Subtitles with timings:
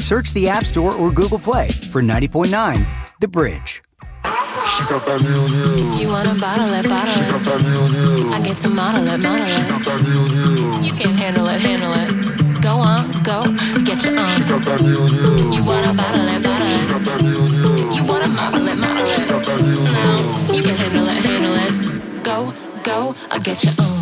[0.00, 2.86] Search the App Store or Google Play for 90.9
[3.20, 3.82] The Bridge.
[4.24, 6.00] She got that new.
[6.00, 8.30] You wanna bottle it, bottle She got that new.
[8.32, 10.84] I get to model it, model She got that new.
[10.84, 12.62] You can handle it, handle it.
[12.62, 13.42] Go on, go,
[13.84, 15.54] get your She got that new.
[15.54, 17.94] You wanna bottle it, bottle She got that new.
[17.94, 22.24] You wanna model it, model She got that new you can handle it, handle it.
[22.24, 24.00] Go, go, I get your own.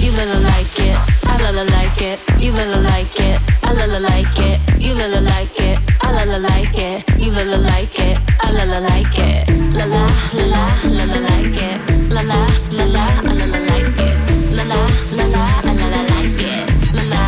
[0.00, 0.10] You
[0.42, 1.09] like it,
[1.40, 2.20] I lila like it.
[2.38, 4.60] You little like it, I lila like it.
[4.78, 7.08] You little like it, I lila like it.
[7.18, 9.48] You little like it, I lila like it.
[9.72, 11.80] La la, la la, la la like it.
[12.12, 14.16] La la, la la, I lila like it.
[14.52, 14.84] La la,
[15.16, 16.68] la la, I lila like it.
[16.94, 17.24] La la.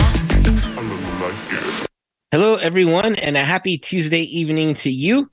[2.30, 5.30] Hello, everyone, and a happy Tuesday evening to you.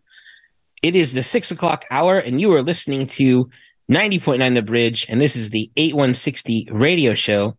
[0.81, 3.50] It is the six o'clock hour, and you are listening to
[3.91, 7.58] 90.9 The Bridge, and this is the 8160 radio show.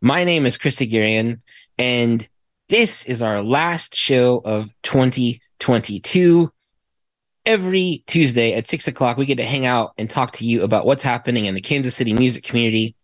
[0.00, 1.40] My name is Chris Haghirian,
[1.76, 2.26] and
[2.68, 6.50] this is our last show of 2022.
[7.46, 10.86] Every Tuesday at six o'clock, we get to hang out and talk to you about
[10.86, 12.94] what's happening in the Kansas City music community.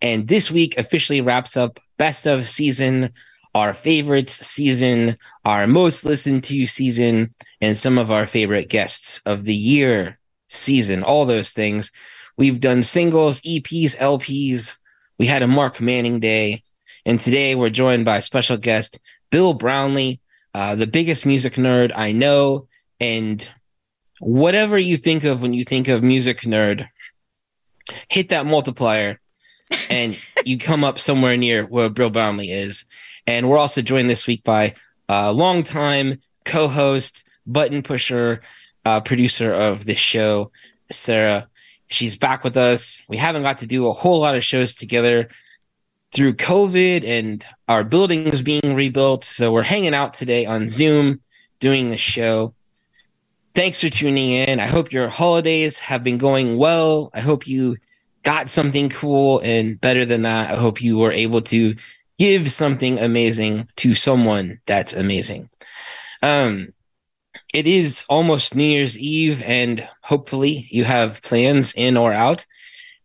[0.00, 3.10] And this week officially wraps up best of season
[3.54, 7.30] our favorites season, our most listened to season,
[7.60, 11.92] and some of our favorite guests of the year season, all those things.
[12.36, 14.76] We've done singles, EPs, LPs.
[15.24, 16.64] We had a Mark Manning day.
[17.06, 20.20] And today we're joined by special guest Bill Brownlee,
[20.52, 22.68] uh, the biggest music nerd I know.
[23.00, 23.50] And
[24.20, 26.88] whatever you think of when you think of music nerd,
[28.10, 29.18] hit that multiplier
[29.88, 32.84] and you come up somewhere near where Bill Brownlee is.
[33.26, 34.74] And we're also joined this week by
[35.08, 38.42] a longtime co-host, button pusher,
[38.84, 40.50] uh, producer of this show,
[40.92, 41.48] Sarah.
[41.88, 43.00] She's back with us.
[43.08, 45.28] We haven't got to do a whole lot of shows together
[46.12, 49.24] through COVID and our building is being rebuilt.
[49.24, 51.20] So we're hanging out today on Zoom
[51.58, 52.54] doing the show.
[53.54, 54.60] Thanks for tuning in.
[54.60, 57.10] I hope your holidays have been going well.
[57.14, 57.76] I hope you
[58.22, 60.50] got something cool and better than that.
[60.50, 61.74] I hope you were able to
[62.18, 65.50] give something amazing to someone that's amazing.
[66.22, 66.72] Um,
[67.54, 72.44] it is almost New Year's Eve, and hopefully you have plans in or out.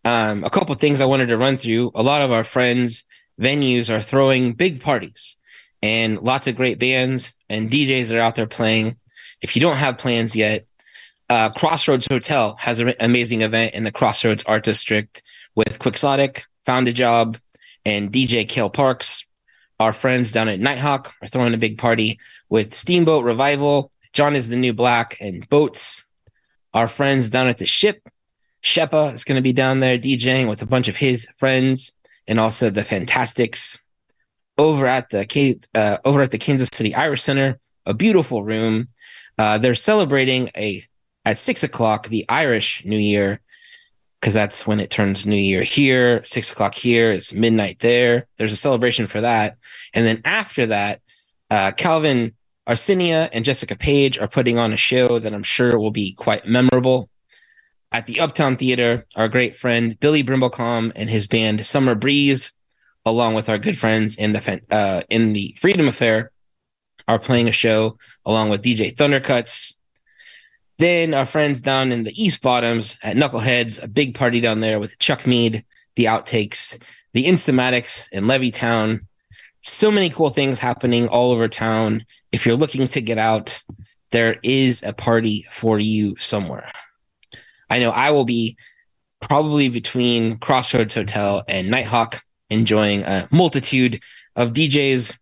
[0.04, 1.92] Um, a couple things I wanted to run through.
[1.94, 3.06] A lot of our friends'
[3.40, 5.38] venues are throwing big parties,
[5.84, 8.96] and lots of great bands and DJs are out there playing.
[9.40, 10.66] If you don't have plans yet,
[11.30, 15.22] uh, Crossroads Hotel has an amazing event in the Crossroads Art District
[15.54, 17.38] with Quixotic, Found a Job,
[17.86, 19.28] and DJ Kale Parks.
[19.80, 24.50] Our friends down at Nighthawk are throwing a big party with Steamboat Revival, John is
[24.50, 26.04] the New Black, and Boats.
[26.74, 28.00] Our friends down at the Ship,
[28.64, 31.94] Shepa is going to be down there DJing with a bunch of his friends,
[32.28, 33.78] and also the Fantastics.
[34.58, 38.90] Over at the uh, over at the Kansas City Irish Center, a beautiful room.
[39.38, 40.84] Uh, they're celebrating a
[41.24, 43.40] at six o'clock the Irish New Year
[44.20, 46.22] because that's when it turns New Year here.
[46.26, 48.28] Six o'clock here is midnight there.
[48.38, 49.58] There's a celebration for that.
[49.94, 51.02] And then after that,
[51.50, 52.36] uh, Calvin
[52.70, 56.46] Arsenia and Jessica Page are putting on a show that I'm sure will be quite
[56.46, 57.10] memorable.
[57.92, 62.54] At the Uptown Theater, our great friend Billy Brimblecom and his band Summer Breeze,
[63.04, 66.32] along with our good friends in the uh, in the Freedom Affair,
[67.08, 69.74] are playing a show along with DJ Thundercuts,
[70.80, 74.80] then our friends down in the East Bottoms at Knuckleheads, a big party down there
[74.80, 75.66] with Chuck Mead,
[75.96, 76.82] the Outtakes,
[77.12, 79.02] the Instamatics in Levittown.
[79.70, 82.04] So many cool things happening all over town.
[82.32, 83.62] If you're looking to get out,
[84.10, 86.72] there is a party for you somewhere.
[87.70, 88.58] I know I will be
[89.22, 94.02] probably between Crossroads Hotel and Nighthawk enjoying a multitude
[94.36, 95.16] of DJs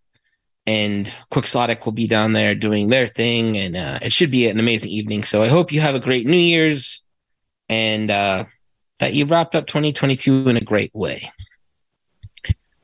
[0.65, 4.59] and Quixotic will be down there doing their thing, and uh, it should be an
[4.59, 5.23] amazing evening.
[5.23, 7.03] So I hope you have a great New Year's,
[7.67, 8.45] and uh,
[9.01, 11.31] that you wrapped up 2022 in a great way.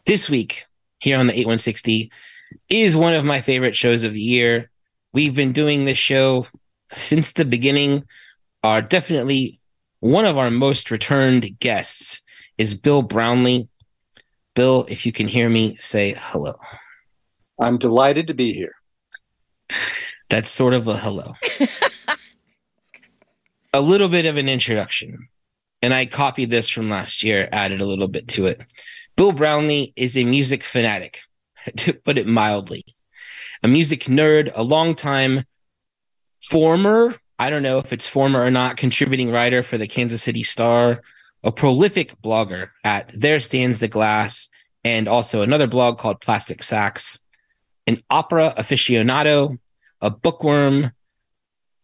[0.06, 0.66] This week
[1.04, 2.10] here on the 8160
[2.70, 4.72] is one of my favorite shows of the year.
[5.12, 6.48] We've been doing this show
[6.94, 8.06] since the beginning.
[8.64, 9.60] Are definitely
[10.00, 12.22] one of our most returned guests
[12.58, 13.68] is Bill Brownlee.
[14.56, 16.54] Bill, if you can hear me, say hello.
[17.60, 18.74] I'm delighted to be here.
[20.30, 21.34] That's sort of a hello.
[23.74, 25.28] a little bit of an introduction.
[25.82, 28.62] And I copied this from last year, added a little bit to it.
[29.16, 31.20] Bill Brownlee is a music fanatic,
[31.78, 32.84] to put it mildly.
[33.62, 35.46] A music nerd, a longtime
[36.42, 40.44] former, I don't know if it's former or not, contributing writer for the Kansas City
[40.44, 41.02] Star,
[41.44, 44.50] a prolific blogger at There Stands the Glass,
[44.84, 47.20] and also another blog called Plastic Sax,
[47.86, 49.60] an opera aficionado,
[50.02, 50.92] a bookworm,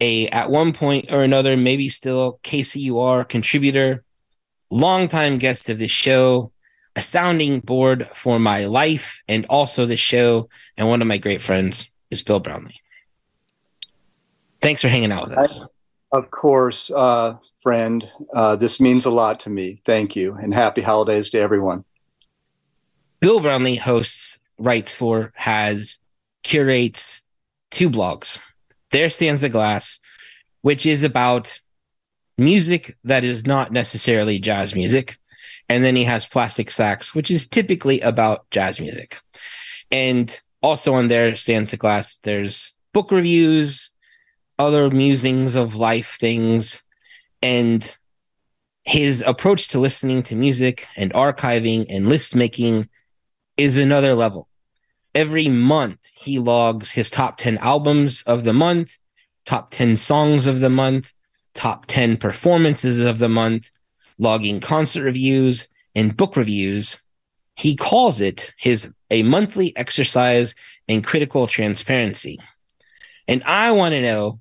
[0.02, 4.04] a at one point or another, maybe still KCUR contributor,
[4.72, 6.52] longtime guest of the show,
[7.00, 11.42] a sounding board for my life and also the show, and one of my great
[11.42, 12.82] friends is Bill Brownlee.
[14.60, 15.64] Thanks for hanging out with us.
[16.12, 18.12] Of course, uh, friend.
[18.34, 19.82] Uh, this means a lot to me.
[19.86, 21.86] Thank you, and happy holidays to everyone.
[23.22, 26.00] Bill Brownlee hosts, writes for, has,
[26.44, 27.22] curates
[27.72, 28.42] two blogs.
[28.92, 30.02] There stands the glass,
[30.64, 31.62] which is about
[32.38, 35.18] music that is not necessarily jazz music.
[35.70, 39.20] And then he has Plastic Sax, which is typically about jazz music.
[39.92, 43.92] And also on there stands the glass, there's book reviews,
[44.58, 46.84] other musings of life things,
[47.42, 47.98] and
[48.84, 52.90] his approach to listening to music and archiving and list making
[53.56, 54.48] is another level.
[55.14, 58.98] Every month, he logs his top 10 albums of the month,
[59.46, 61.14] top 10 songs of the month,
[61.54, 63.70] top 10 performances of the month,
[64.20, 67.00] logging concert reviews and book reviews.
[67.56, 70.54] He calls it his a monthly exercise
[70.88, 72.40] in critical transparency.
[73.28, 74.40] And I want to know,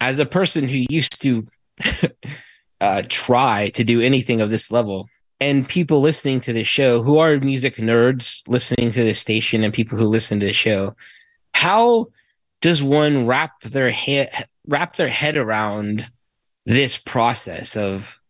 [0.00, 1.46] as a person who used to
[2.80, 5.08] uh, try to do anything of this level,
[5.40, 9.72] and people listening to this show who are music nerds listening to this station and
[9.72, 10.96] people who listen to the show,
[11.54, 12.06] how
[12.60, 16.10] does one wrap their head wrap their head around
[16.66, 18.20] this process of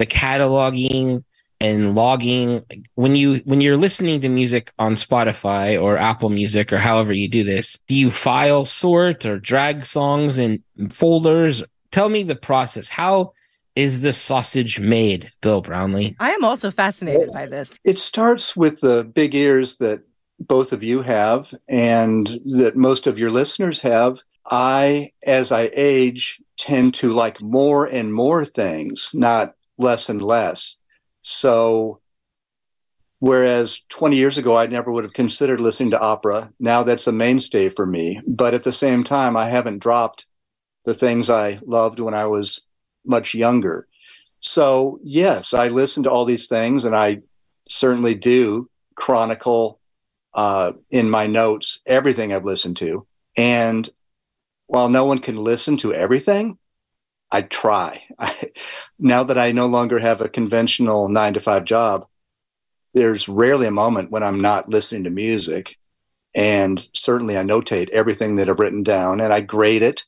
[0.00, 1.22] the cataloging
[1.60, 2.64] and logging
[2.94, 7.28] when you when you're listening to music on Spotify or Apple Music or however you
[7.28, 12.88] do this do you file sort or drag songs in folders tell me the process
[12.88, 13.34] how
[13.76, 17.78] is the sausage made Bill Brownlee I am also fascinated by this.
[17.84, 20.02] It starts with the big ears that
[20.40, 22.26] both of you have and
[22.58, 24.18] that most of your listeners have.
[24.50, 30.76] I, as I age, tend to like more and more things, not less and less.
[31.22, 32.00] So,
[33.18, 37.12] whereas 20 years ago, I never would have considered listening to opera, now that's a
[37.12, 38.20] mainstay for me.
[38.26, 40.26] But at the same time, I haven't dropped
[40.84, 42.66] the things I loved when I was
[43.04, 43.86] much younger.
[44.40, 47.20] So, yes, I listen to all these things and I
[47.68, 49.80] certainly do chronicle
[50.32, 53.06] uh, in my notes everything I've listened to.
[53.36, 53.88] And
[54.66, 56.58] while no one can listen to everything,
[57.32, 58.02] I try.
[58.18, 58.50] I,
[58.98, 62.06] now that I no longer have a conventional nine to five job,
[62.94, 65.76] there's rarely a moment when I'm not listening to music.
[66.34, 70.04] And certainly I notate everything that I've written down and I grade it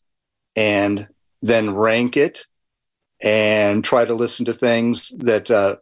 [0.54, 1.08] and
[1.42, 2.46] then rank it
[3.20, 5.76] and try to listen to things that uh,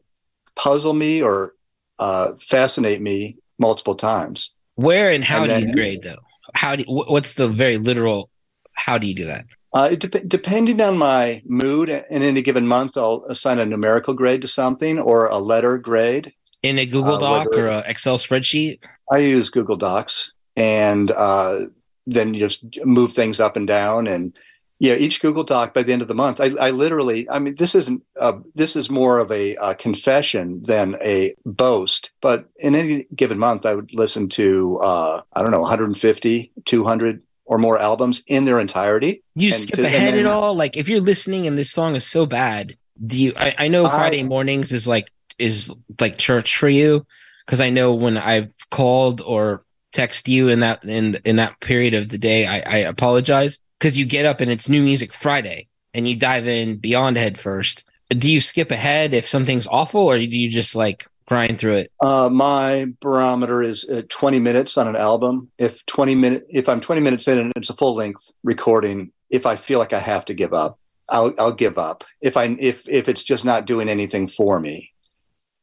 [0.56, 1.54] puzzle me or
[1.98, 4.54] uh, fascinate me multiple times.
[4.76, 6.16] where and how And do you grade though
[6.54, 8.30] how do wh- what's the very literal
[8.74, 12.66] how do you do that Uh, it dep- depending on my mood, in any given
[12.66, 16.32] month, I'll assign a numerical grade to something or a letter grade.
[16.62, 18.78] in a Google Uh, Doc or a Excel spreadsheet
[19.12, 21.60] I use Google Docs, and uh,
[22.06, 24.32] then you just move things up and down, and
[24.78, 27.54] yeah, each Google Doc by the end of the month, I, I literally, I mean,
[27.56, 32.12] this isn't, uh, this is more of a, uh confession than a boast.
[32.22, 37.22] But in any given month, I would listen to, uh, I don't know, 150, 200
[37.50, 39.22] or more albums in their entirety.
[39.34, 40.54] You skip to- ahead then- at all?
[40.54, 43.84] Like if you're listening and this song is so bad, do you I, I know
[43.84, 47.04] I- Friday mornings is like is like church for you
[47.44, 51.92] because I know when I've called or text you in that in in that period
[51.94, 55.66] of the day, I, I apologize because you get up and it's new music Friday
[55.92, 57.90] and you dive in beyond head first.
[58.10, 61.92] Do you skip ahead if something's awful or do you just like grind through it?
[62.00, 65.48] Uh, my barometer is uh, 20 minutes on an album.
[65.58, 69.46] If 20 minute, if I'm 20 minutes in and it's a full length recording, if
[69.46, 72.02] I feel like I have to give up, I'll, I'll give up.
[72.20, 74.90] If I, if, if it's just not doing anything for me.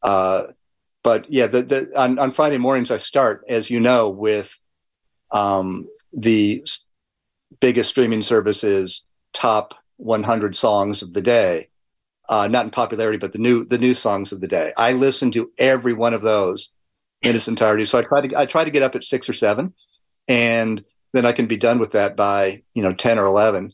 [0.02, 0.44] Uh,
[1.04, 4.58] but yeah, the, the, on, on Friday mornings, I start, as you know, with,
[5.32, 6.66] um, the
[7.60, 11.68] biggest streaming services top 100 songs of the day
[12.30, 14.74] uh, not in popularity, but the new the new songs of the day.
[14.78, 16.74] I listen to every one of those
[17.22, 17.86] in its entirety.
[17.86, 19.74] So I try to I try to get up at six or seven,
[20.28, 23.70] and then I can be done with that by you know ten or eleven,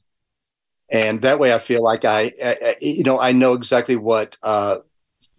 [0.89, 4.37] and that way I feel like I, I you know I know exactly what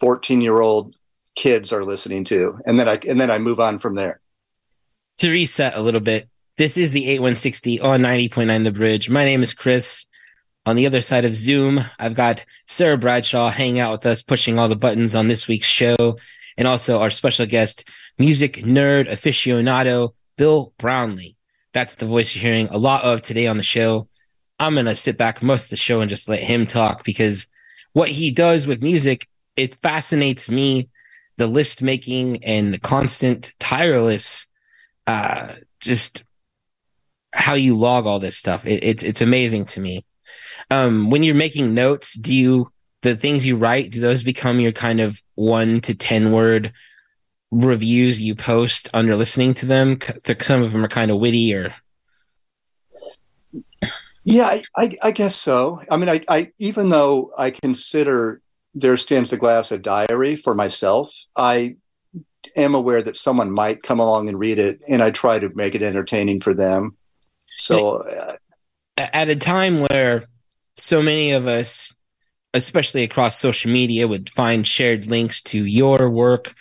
[0.01, 0.97] fourteen year old
[1.37, 4.21] kids are listening to, and then I and then I move on from there.
[5.19, 9.11] to reset a little bit, this is the 8160 on 90.9 The Bridge.
[9.11, 10.07] My name is Chris.
[10.67, 14.59] On the other side of Zoom, I've got Sarah Bradshaw hanging out with us, pushing
[14.59, 16.19] all the buttons on this week's show,
[16.57, 21.37] and also our special guest, music nerd aficionado, Bill Brownlee.
[21.75, 24.09] That's the voice you're hearing a lot of today on the show.
[24.59, 27.47] I'm going to sit back most of the show and just let him talk because
[27.93, 30.89] what he does with music, it fascinates me.
[31.37, 34.47] The list making and the constant, tireless,
[35.07, 36.23] uh, just
[37.33, 38.65] how you log all this stuff.
[38.65, 40.05] It, it's it's amazing to me.
[40.71, 42.71] Um, when you're making notes, do you
[43.03, 46.73] the things you write do those become your kind of one to ten word
[47.51, 49.99] reviews you post under listening to them?
[50.41, 51.75] Some of them are kind of witty or
[54.25, 55.83] Yeah, I, I, I guess so.
[55.91, 58.41] I mean, I, I even though I consider
[58.75, 61.77] there stands the glass a diary for myself, I
[62.57, 65.75] am aware that someone might come along and read it, and I try to make
[65.75, 66.97] it entertaining for them.
[67.57, 68.37] So uh,
[68.97, 70.25] at a time where
[70.77, 71.95] so many of us,
[72.53, 76.55] especially across social media, would find shared links to your work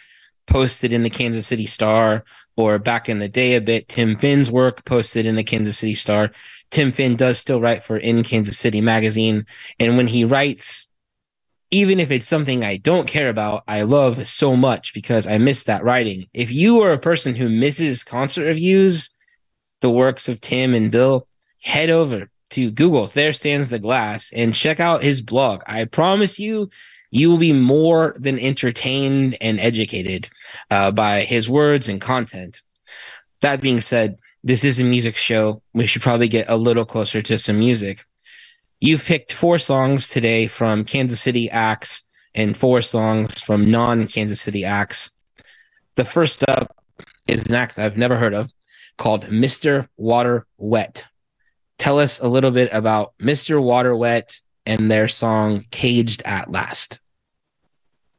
[0.48, 2.24] posted in the Kansas City Star,
[2.58, 5.96] or back in the day a bit, Tim Finn's work posted in the Kansas City
[5.96, 6.32] Star.
[6.70, 9.46] Tim Finn does still write for In Kansas City magazine.
[9.80, 10.88] And when he writes,
[11.72, 15.64] even if it's something I don't care about, I love so much because I miss
[15.64, 16.28] that writing.
[16.34, 19.10] If you are a person who misses concert reviews,
[19.82, 21.28] the works of Tim and Bill,
[21.64, 25.62] head over to Google's There Stands the Glass and check out his blog.
[25.66, 26.70] I promise you,
[27.10, 30.30] you will be more than entertained and educated
[30.70, 32.62] uh, by his words and content.
[33.42, 35.62] That being said, this is a music show.
[35.74, 38.06] We should probably get a little closer to some music.
[38.80, 42.04] You've picked four songs today from Kansas City acts
[42.36, 45.10] and four songs from non Kansas City acts.
[45.96, 46.76] The first up
[47.28, 48.52] is an act I've never heard of
[48.98, 49.88] called Mr.
[49.98, 51.06] Water Wet.
[51.84, 53.62] Tell us a little bit about Mr.
[53.62, 57.02] Water Wet and their song Caged at Last.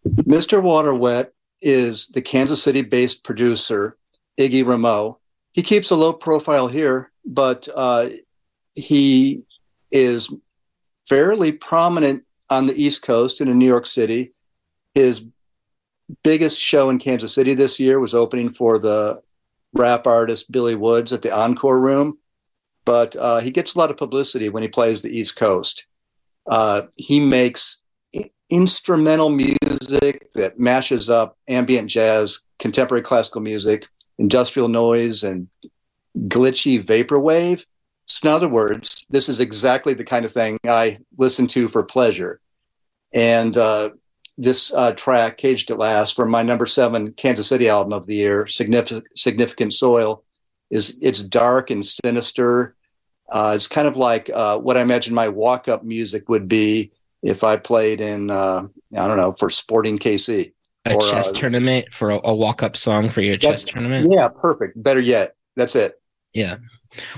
[0.07, 0.63] Mr.
[0.63, 3.97] Water Wet is the Kansas City based producer,
[4.39, 5.17] Iggy Rameau.
[5.55, 8.11] He keeps a low profile here, but uh,
[8.75, 9.47] he
[9.91, 10.31] is
[11.09, 14.35] fairly prominent on the East Coast and in New York City.
[14.95, 15.25] His
[16.23, 19.23] biggest show in Kansas City this year was opening for the
[19.73, 22.19] rap artist Billy Woods at the Encore Room,
[22.85, 25.87] but uh, he gets a lot of publicity when he plays the East Coast.
[26.47, 27.85] Uh, he makes
[28.51, 33.87] instrumental music that mashes up ambient jazz, contemporary classical music,
[34.19, 35.49] industrial noise, and
[36.17, 37.65] glitchy vaporwave.
[38.07, 41.83] So, in other words, this is exactly the kind of thing I listen to for
[41.83, 42.41] pleasure.
[43.13, 43.91] And uh,
[44.37, 48.17] this uh, track, Caged at Last, from my number seven Kansas City album of the
[48.17, 50.23] year, Significant, Significant Soil,
[50.71, 52.75] is it's dark and sinister.
[53.29, 56.93] Uh, it's kind of like uh, what I imagine my walk up music would be
[57.23, 58.67] if I played in, uh,
[58.97, 60.53] I don't know, for Sporting KC.
[60.87, 64.13] A Or, chess uh, tournament for a, a walk up song for your chess tournament.
[64.13, 64.81] Yeah, perfect.
[64.83, 65.95] Better yet, that's it.
[66.35, 66.57] Yeah.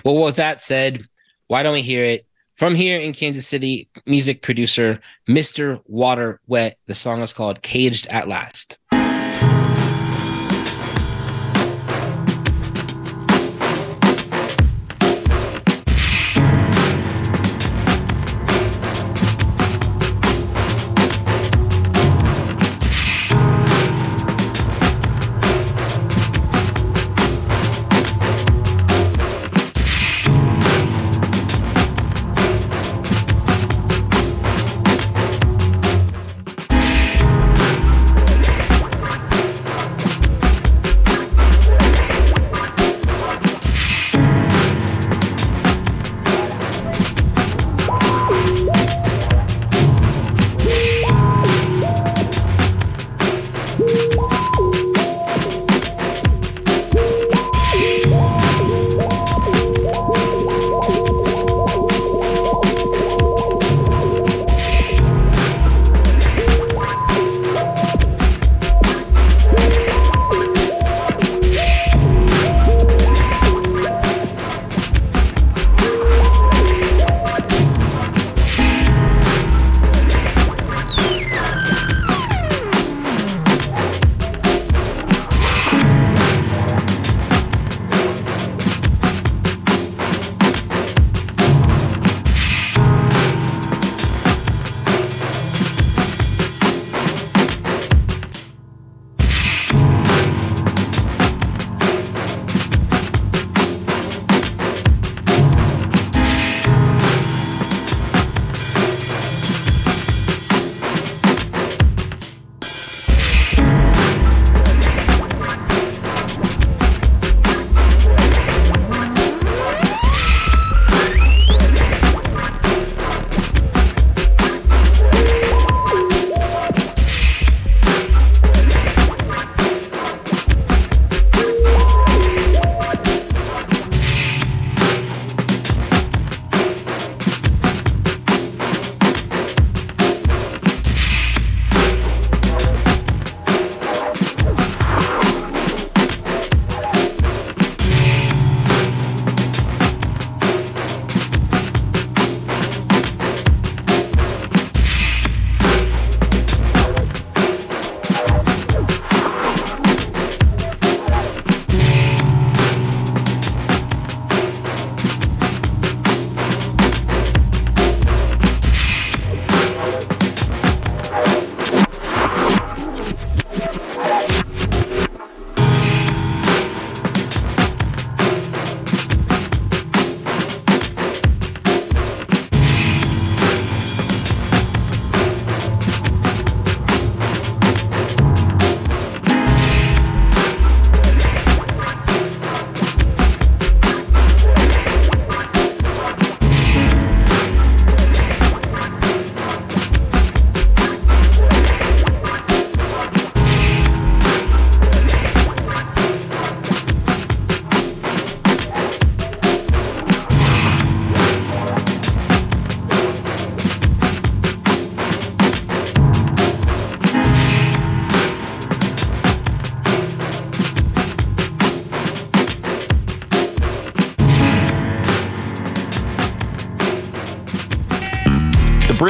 [0.05, 1.09] Well, with that said,
[1.49, 3.88] why don't we hear it from here in Kansas City?
[4.07, 5.81] Music producer Mr.
[5.87, 6.79] Water Wet.
[6.87, 8.79] The song is called Caged at Last.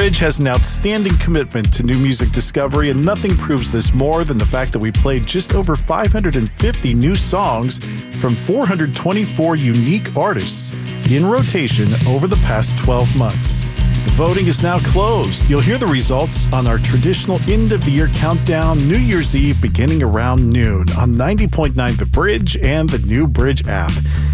[0.07, 4.37] Bridge has an outstanding commitment to new music discovery, and nothing proves this more than
[4.37, 7.83] the fact that we played just over 550 new songs
[8.15, 10.71] from 424 unique artists
[11.11, 13.63] in rotation over the past 12 months.
[14.05, 15.49] The voting is now closed.
[15.49, 19.61] You'll hear the results on our traditional end of the year countdown New Year's Eve
[19.61, 23.91] beginning around noon on 90.9 The Bridge and the new Bridge app.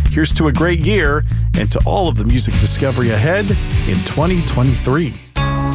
[0.09, 1.25] Here's to a great year
[1.57, 5.22] and to all of the music discovery ahead in 2023.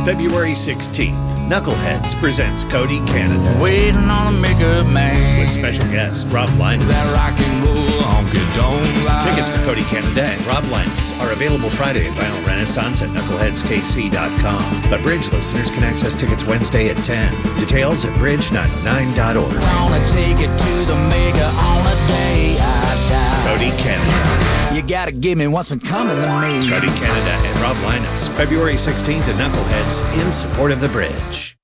[0.08, 5.12] February 16th, Knuckleheads presents Cody Canada Waiting on a makeup man.
[5.38, 6.88] with special guest Rob Linus.
[6.88, 7.76] That rock and roll
[8.08, 9.20] honky don't lie.
[9.20, 14.88] Tickets for Cody Canada and Rob Linus are available Friday at Vinyl Renaissance at knuckleheadskc.com.
[14.88, 17.58] But Bridge listeners can access tickets Wednesday at 10.
[17.58, 19.60] Details at bridge99.org.
[19.60, 23.44] Wanna take it to the maker on a day I die.
[23.44, 24.57] Cody Canada.
[24.78, 26.70] You gotta give me what's been coming to me.
[26.70, 31.56] Cody Canada and Rob Linus, February 16th at Knuckleheads in support of the Bridge.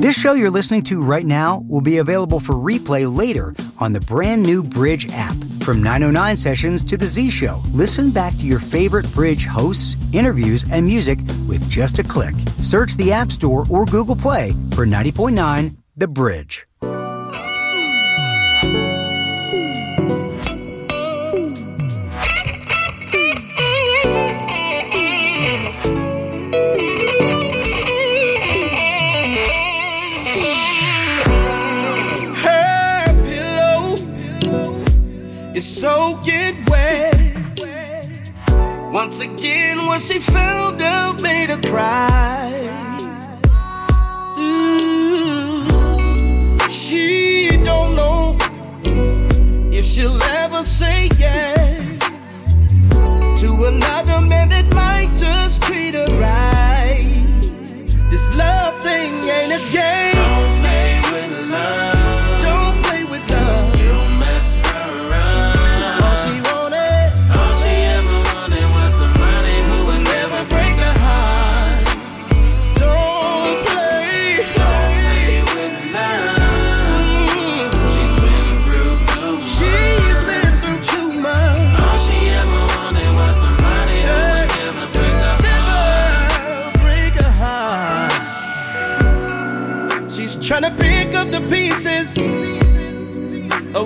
[0.00, 4.00] This show you're listening to right now will be available for replay later on the
[4.02, 5.34] brand new Bridge app.
[5.64, 10.64] From 909 sessions to The Z Show, listen back to your favorite Bridge hosts, interviews,
[10.70, 12.36] and music with just a click.
[12.62, 16.66] Search the App Store or Google Play for 90.9 The Bridge.
[39.04, 42.50] Once again, what she found out made her cry.
[44.38, 45.68] Ooh.
[46.70, 48.34] She don't know
[49.70, 52.54] if she'll ever say yes
[53.42, 57.04] to another man that might just treat her right.
[58.10, 60.03] This love thing ain't a game.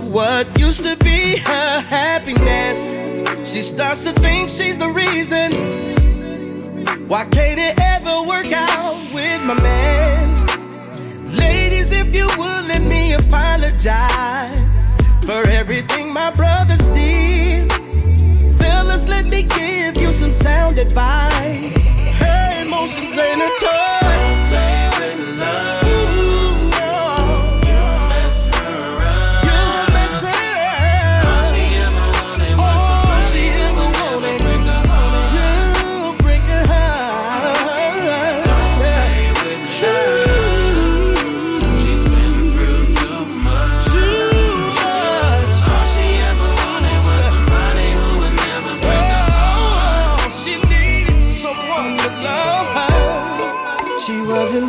[0.09, 2.97] What used to be her happiness.
[3.51, 5.53] She starts to think she's the reason.
[7.09, 10.47] Why can't it ever work out with my man?
[11.37, 14.92] Ladies, if you would let me apologize
[15.25, 17.71] for everything my brothers did.
[18.59, 21.94] Fellas, let me give you some sound advice.
[21.94, 23.88] Her emotions ain't a toy.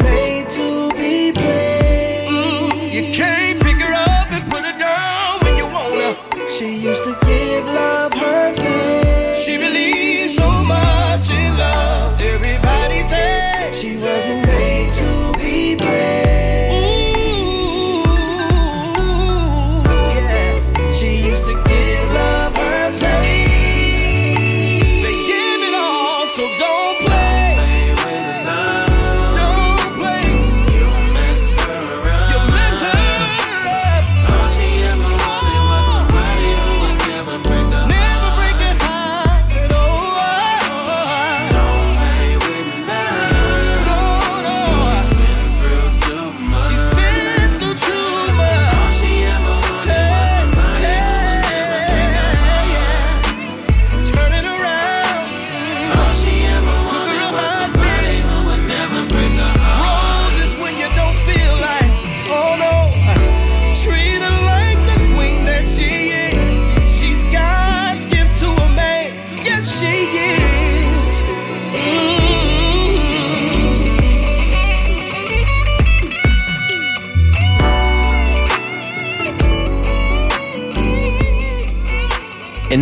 [0.03, 2.27] Made to be played.
[2.27, 6.47] Mm, you can't pick her up and put her down when you wanna.
[6.47, 8.08] She used to give love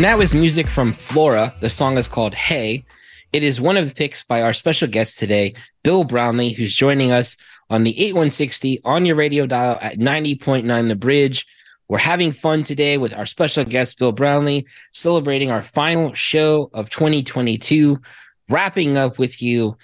[0.07, 1.53] that was music from Flora.
[1.59, 2.85] The song is called Hey.
[3.33, 7.11] It is one of the picks by our special guest today, Bill Brownlee, who's joining
[7.11, 7.35] us
[7.69, 11.45] on the 8160 on your radio dial at 90.9 The Bridge.
[11.89, 16.89] We're having fun today with our special guest, Bill Brownlee, celebrating our final show of
[16.89, 17.99] 2022,
[18.47, 19.75] wrapping up with you.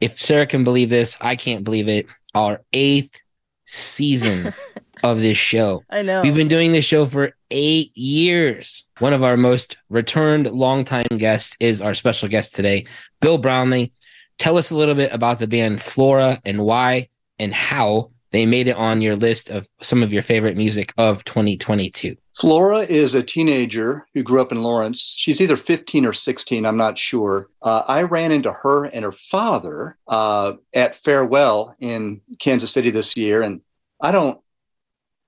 [0.00, 2.06] If Sarah can believe this, I can't believe it.
[2.36, 3.20] Our eighth
[3.64, 4.54] season
[5.02, 5.82] of this show.
[5.90, 6.22] I know.
[6.22, 8.84] We've been doing this show for eight years.
[8.98, 12.86] One of our most returned longtime guests is our special guest today,
[13.20, 13.92] Bill Brownlee.
[14.38, 17.08] Tell us a little bit about the band Flora and why
[17.38, 21.24] and how they made it on your list of some of your favorite music of
[21.24, 22.16] 2022.
[22.40, 25.14] Flora is a teenager who grew up in Lawrence.
[25.16, 27.48] She's either 15 or 16, I'm not sure.
[27.60, 33.14] Uh, I ran into her and her father uh, at Farewell in Kansas City this
[33.14, 33.60] year, and
[34.00, 34.40] I don't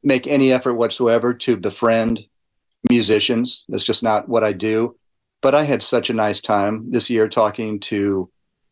[0.03, 2.27] make any effort whatsoever to befriend
[2.89, 3.65] musicians.
[3.69, 4.97] That's just not what I do.
[5.41, 8.31] But I had such a nice time this year talking to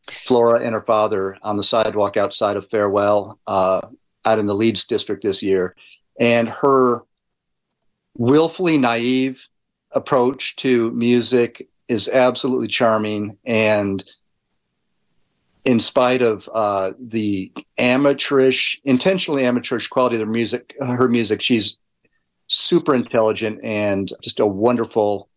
[0.08, 3.80] Flora and her father on the sidewalk outside of Farewell, uh,
[4.24, 5.74] out in the Leeds district this year.
[6.18, 7.04] And her
[8.16, 9.48] willfully naive
[9.92, 13.36] approach to music is absolutely charming.
[13.44, 14.04] And
[15.64, 21.78] in spite of uh, the amateurish, intentionally amateurish quality of the music, her music, she's
[22.46, 25.28] super intelligent and just a wonderful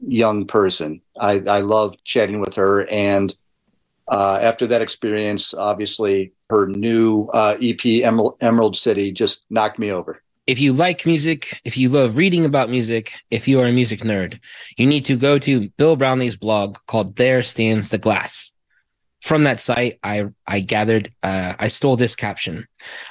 [0.00, 1.00] young person.
[1.18, 2.88] I, I love chatting with her.
[2.88, 3.34] And
[4.08, 7.84] uh, after that experience, obviously, her new uh, EP,
[8.40, 10.22] Emerald City, just knocked me over.
[10.46, 14.00] If you like music, if you love reading about music, if you are a music
[14.00, 14.40] nerd,
[14.78, 18.52] you need to go to Bill Brownlee's blog called There Stands the Glass.
[19.22, 22.66] From that site, I I gathered, uh, I stole this caption.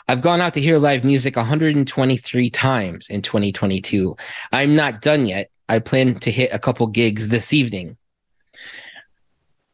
[0.08, 4.16] I've gone out to hear live music 123 times in 2022.
[4.52, 5.52] I'm not done yet.
[5.70, 7.98] I plan to hit a couple gigs this evening.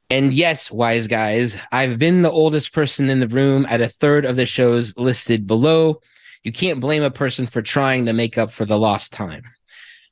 [0.09, 4.25] And yes, wise guys, I've been the oldest person in the room at a third
[4.25, 6.01] of the shows listed below.
[6.43, 9.43] You can't blame a person for trying to make up for the lost time.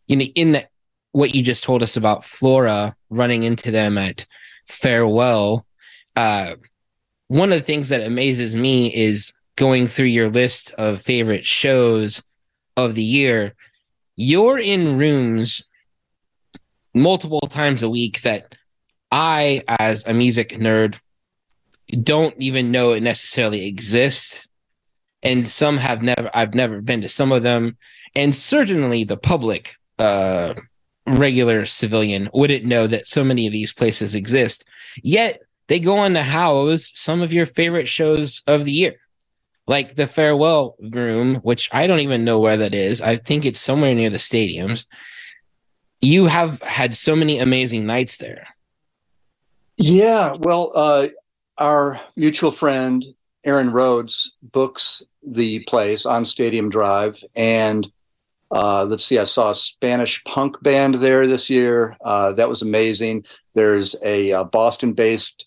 [0.08, 0.68] You know, in the,
[1.12, 4.26] what you just told us about Flora running into them at
[4.68, 5.66] farewell,
[6.15, 6.56] uh,
[7.28, 12.24] one of the things that amazes me is going through your list of favorite shows
[12.78, 13.54] of the year.
[14.15, 15.63] You're in rooms
[16.93, 18.56] multiple times a week that
[19.12, 21.00] I, as a music nerd,
[22.04, 24.50] don't even know it necessarily exists.
[25.24, 27.78] And some have never, I've never been to some of them.
[28.15, 30.56] And certainly the public, uh,
[31.06, 34.67] regular civilian wouldn't know that so many of these places exist.
[35.04, 35.41] Yet
[35.72, 38.98] they go on to house some of your favorite shows of the year,
[39.68, 43.02] like the farewell room, which I don't even know where that is.
[43.02, 44.86] I think it's somewhere near the stadiums.
[46.02, 48.50] You have had so many amazing nights there.
[49.78, 51.08] Yeah, well, uh,
[51.58, 53.06] our mutual friend
[53.46, 57.90] Aaron Rhodes books the place on Stadium Drive, and
[58.52, 61.96] uh, let's see, I saw a Spanish punk band there this year.
[62.04, 63.24] Uh, that was amazing.
[63.54, 65.46] There's a uh, Boston-based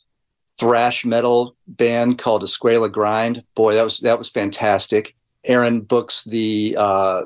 [0.58, 3.42] thrash metal band called Escuela Grind.
[3.54, 5.14] Boy, that was that was fantastic.
[5.44, 7.22] Aaron books the uh,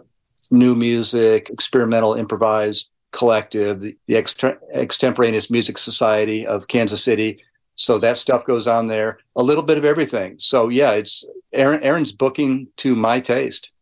[0.51, 7.43] new music, experimental improvised collective, the, the Extra- extemporaneous music society of Kansas City.
[7.77, 9.21] So that stuff goes on there.
[9.37, 10.35] A little bit of everything.
[10.38, 11.83] So yeah, it's Aaron.
[11.83, 13.73] Aaron's booking to my taste.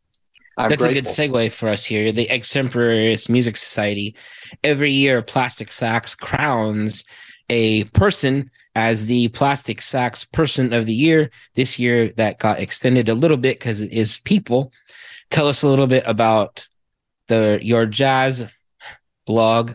[0.58, 0.98] I'm That's grateful.
[0.98, 2.12] a good segue for us here.
[2.12, 4.16] The Extemporaneous Music Society.
[4.64, 7.04] Every year, Plastic Sax crowns
[7.50, 11.30] a person as the Plastic Sax Person of the Year.
[11.54, 14.70] This year, that got extended a little bit because it is people.
[15.30, 16.68] Tell us a little bit about
[17.26, 18.46] the your jazz
[19.24, 19.72] blog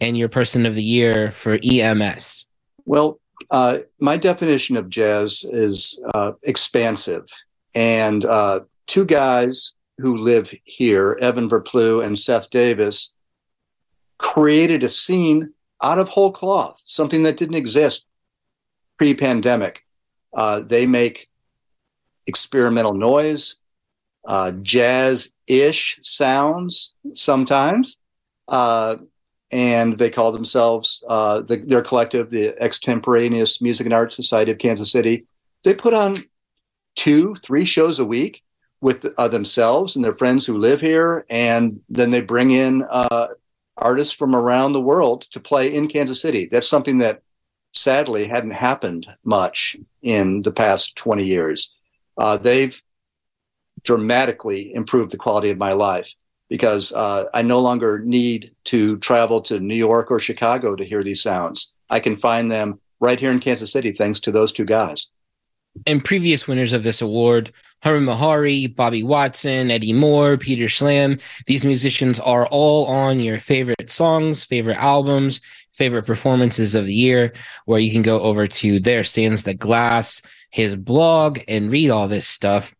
[0.00, 2.46] and your Person of the Year for EMS.
[2.84, 7.24] Well, uh, my definition of jazz is uh, expansive,
[7.74, 13.14] and uh, two guys who live here, Evan Verploegh and Seth Davis,
[14.18, 18.06] created a scene out of whole cloth, something that didn't exist
[18.98, 19.84] pre-pandemic.
[20.34, 21.28] Uh, they make
[22.26, 23.56] experimental noise,
[24.26, 27.98] uh, jazz-ish sounds sometimes,
[28.48, 28.96] uh,
[29.50, 34.58] and they call themselves uh, the, their collective, the Extemporaneous Music and Art Society of
[34.58, 35.26] Kansas City.
[35.64, 36.16] They put on
[36.96, 38.42] two, three shows a week
[38.80, 43.28] with uh, themselves and their friends who live here, and then they bring in uh,
[43.76, 46.46] artists from around the world to play in Kansas City.
[46.50, 47.22] That's something that
[47.72, 51.74] sadly hadn't happened much in the past 20 years.
[52.16, 52.80] Uh, they've
[53.82, 56.14] dramatically improved the quality of my life
[56.48, 61.02] because uh, I no longer need to travel to New York or Chicago to hear
[61.02, 61.72] these sounds.
[61.88, 65.12] I can find them right here in Kansas City, thanks to those two guys.
[65.86, 71.64] And previous winners of this award, Hermon Mehari, Bobby Watson, Eddie Moore, Peter Schlamb, these
[71.64, 75.40] musicians are all on your favorite songs, favorite albums,
[75.72, 77.32] favorite performances of the year,
[77.64, 82.08] where you can go over to There Stands the Glass, his blog, and read all
[82.08, 82.74] this stuff.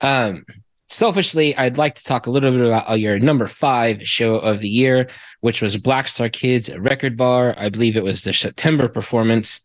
[0.00, 0.44] Um,
[0.88, 4.60] selfishly, I'd like to talk a little bit about uh, your number five show of
[4.60, 5.08] the year,
[5.40, 7.54] which was Black Star Kids Record Bar.
[7.56, 9.60] I believe it was the September performance.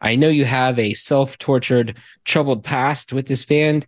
[0.00, 3.86] I know you have a self tortured, troubled past with this band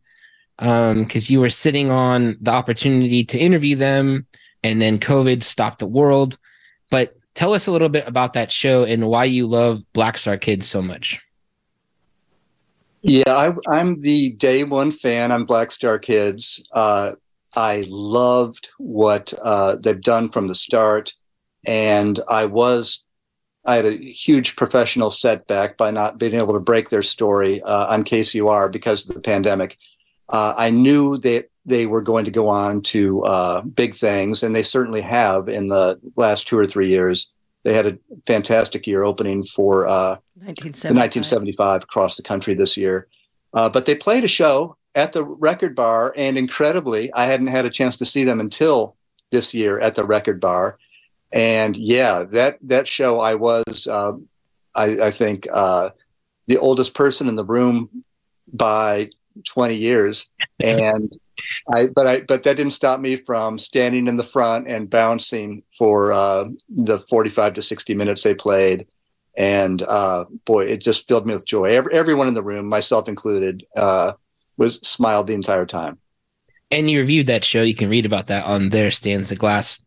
[0.58, 4.26] um, because you were sitting on the opportunity to interview them
[4.62, 6.36] and then COVID stopped the world.
[6.90, 10.36] But tell us a little bit about that show and why you love Black Star
[10.36, 11.20] Kids so much.
[13.02, 16.66] Yeah, I, I'm the day one fan on Black Star Kids.
[16.72, 17.12] Uh,
[17.54, 21.12] I loved what uh, they've done from the start,
[21.66, 23.04] and I was
[23.66, 27.86] I had a huge professional setback by not being able to break their story uh,
[27.86, 29.78] on KCUR because of the pandemic.
[30.28, 34.54] Uh, I knew that they were going to go on to uh, big things, and
[34.54, 37.32] they certainly have in the last two or three years.
[37.62, 40.44] They had a fantastic year opening for uh, the
[40.94, 43.08] 1975 across the country this year.
[43.54, 47.64] Uh, but they played a show at the record bar, and incredibly, I hadn't had
[47.64, 48.96] a chance to see them until
[49.30, 50.78] this year at the record bar.
[51.32, 54.12] And yeah, that that show, I was, uh,
[54.76, 55.90] I, I, think, uh,
[56.46, 58.04] the oldest person in the room
[58.52, 59.10] by
[59.44, 61.10] 20 years, and
[61.72, 65.62] I, but I, but that didn't stop me from standing in the front and bouncing
[65.76, 68.86] for uh, the 45 to 60 minutes they played.
[69.36, 71.74] And uh, boy, it just filled me with joy.
[71.74, 74.12] Every, everyone in the room, myself included, uh,
[74.56, 75.98] was smiled the entire time.
[76.70, 77.62] And you reviewed that show.
[77.62, 79.84] You can read about that on There Stands the Glass.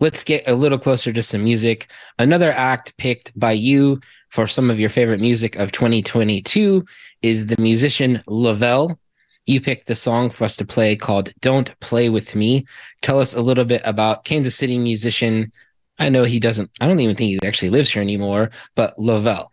[0.00, 1.88] Let's get a little closer to some music.
[2.18, 6.84] Another act picked by you for some of your favorite music of 2022
[7.22, 8.98] is the musician Lavelle
[9.46, 12.64] you picked the song for us to play called Don't Play With Me.
[13.00, 15.52] Tell us a little bit about Kansas City musician.
[15.98, 19.50] I know he doesn't, I don't even think he actually lives here anymore, but Lavelle.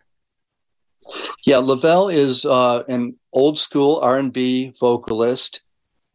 [1.44, 5.62] Yeah, Lavelle is uh, an old school R&B vocalist.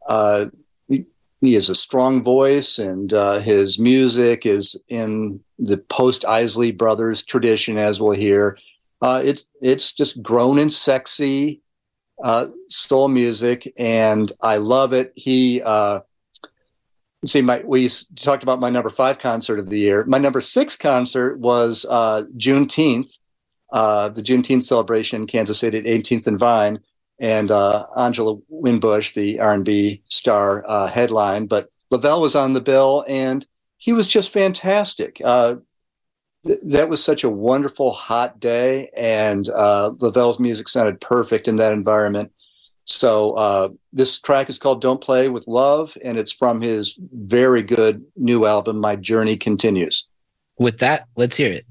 [0.08, 0.46] Uh,
[0.88, 1.04] he,
[1.40, 7.24] he has a strong voice, and uh, his music is in the post Isley Brothers
[7.24, 8.58] tradition, as we'll hear.
[9.02, 11.60] Uh, it's it's just grown and sexy
[12.22, 15.12] uh, soul music, and I love it.
[15.16, 16.00] He, uh,
[17.24, 20.04] see, my we talked about my number five concert of the year.
[20.04, 23.18] My number six concert was uh, Juneteenth,
[23.72, 26.80] uh, the Juneteenth celebration in Kansas City at 18th and Vine,
[27.18, 31.46] and uh, Angela Winbush, the R&B star, uh, headline.
[31.46, 33.46] But Lavelle was on the bill, and
[33.78, 35.20] he was just fantastic.
[35.24, 35.56] Uh,
[36.64, 41.72] that was such a wonderful hot day, and uh, Lavelle's music sounded perfect in that
[41.72, 42.32] environment.
[42.84, 47.62] So uh, this track is called "Don't Play with Love," and it's from his very
[47.62, 50.08] good new album, "My Journey Continues."
[50.58, 51.66] With that, let's hear it.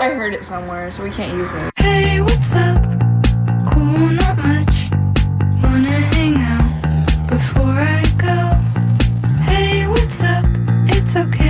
[0.00, 1.72] I heard it somewhere, so we can't use it.
[1.76, 3.01] Hey, what's up?
[7.42, 8.38] Before I go?
[9.50, 10.44] Hey, what's up?
[10.94, 11.41] It's okay,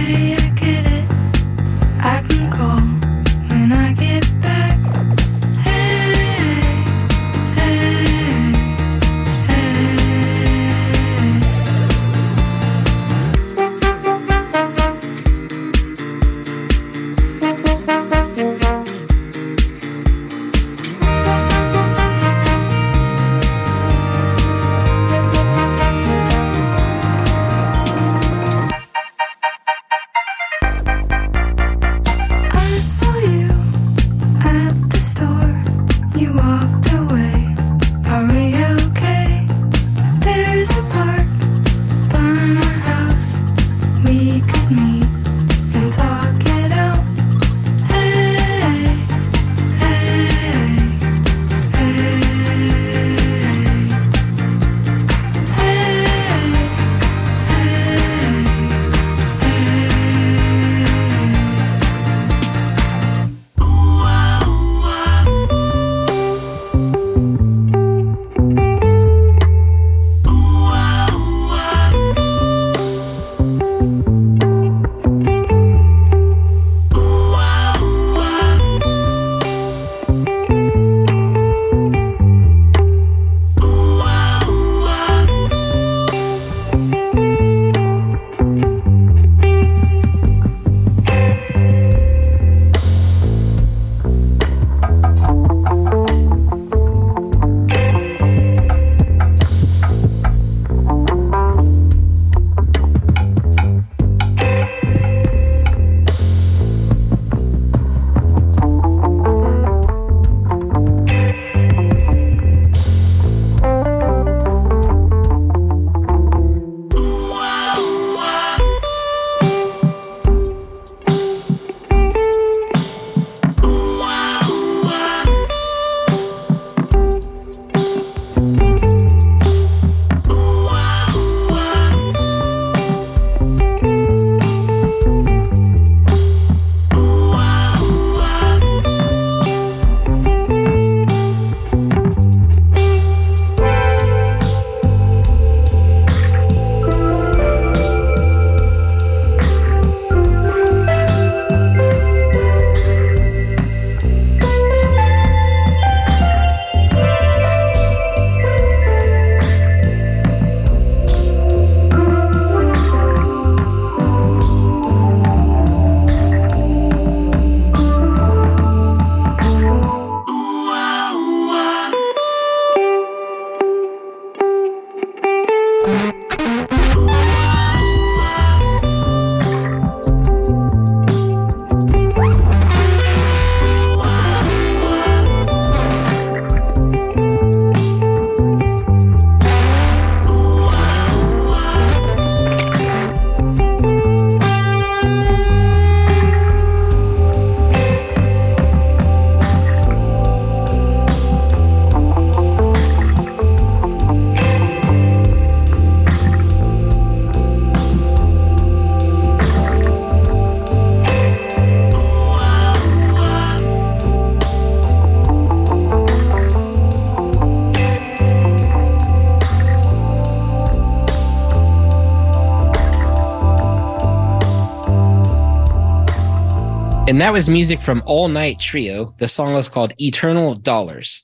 [227.22, 229.14] that was music from All Night Trio.
[229.18, 231.22] The song was called Eternal Dollars.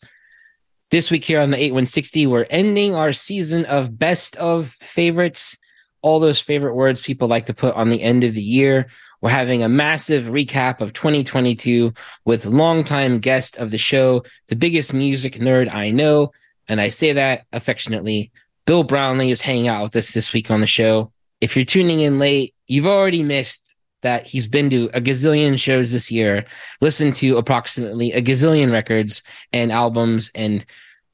[0.92, 5.58] This week here on the 8160, we're ending our season of best of favorites.
[6.00, 8.86] All those favorite words people like to put on the end of the year.
[9.20, 11.92] We're having a massive recap of 2022
[12.24, 16.30] with longtime guest of the show, the biggest music nerd I know.
[16.68, 18.30] And I say that affectionately.
[18.66, 21.10] Bill Brownlee is hanging out with us this week on the show.
[21.40, 23.67] If you're tuning in late, you've already missed
[24.02, 26.44] that he's been to a gazillion shows this year,
[26.80, 29.22] listened to approximately a gazillion records
[29.52, 30.64] and albums, and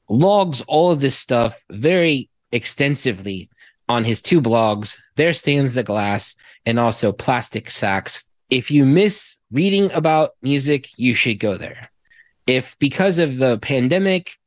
[0.09, 3.49] logs all of this stuff very extensively
[3.89, 8.23] on his two blogs, There Stands the Glass and also Plastic Sax.
[8.49, 11.91] If you miss reading about music, you should go there.
[12.47, 14.37] If because of the pandemic,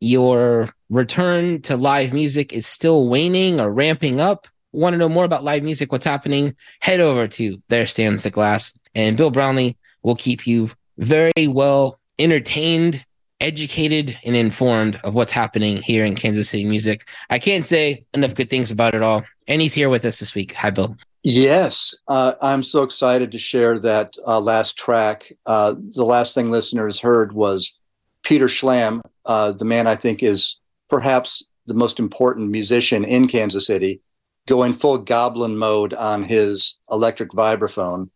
[0.00, 5.24] your return to live music is still waning or ramping up, want to know more
[5.24, 8.72] about live music, what's happening, head over to There Stands the Glass.
[8.94, 13.04] And Bill Brownlee will keep you very well entertained,
[13.40, 17.08] educated, and informed of what's happening here in Kansas City music.
[17.30, 19.24] I can't say enough good things about it all.
[19.46, 20.52] And he's here with us this week.
[20.54, 20.96] Hi, Bill.
[21.22, 25.32] Yes, uh, I'm so excited to share that uh, last track.
[25.46, 27.78] Uh, the last thing listeners heard was
[28.22, 33.66] Peter Schlamb, uh, the man I think is perhaps the most important musician in Kansas
[33.66, 34.00] City,
[34.48, 38.10] going full goblin mode on his electric vibraphone.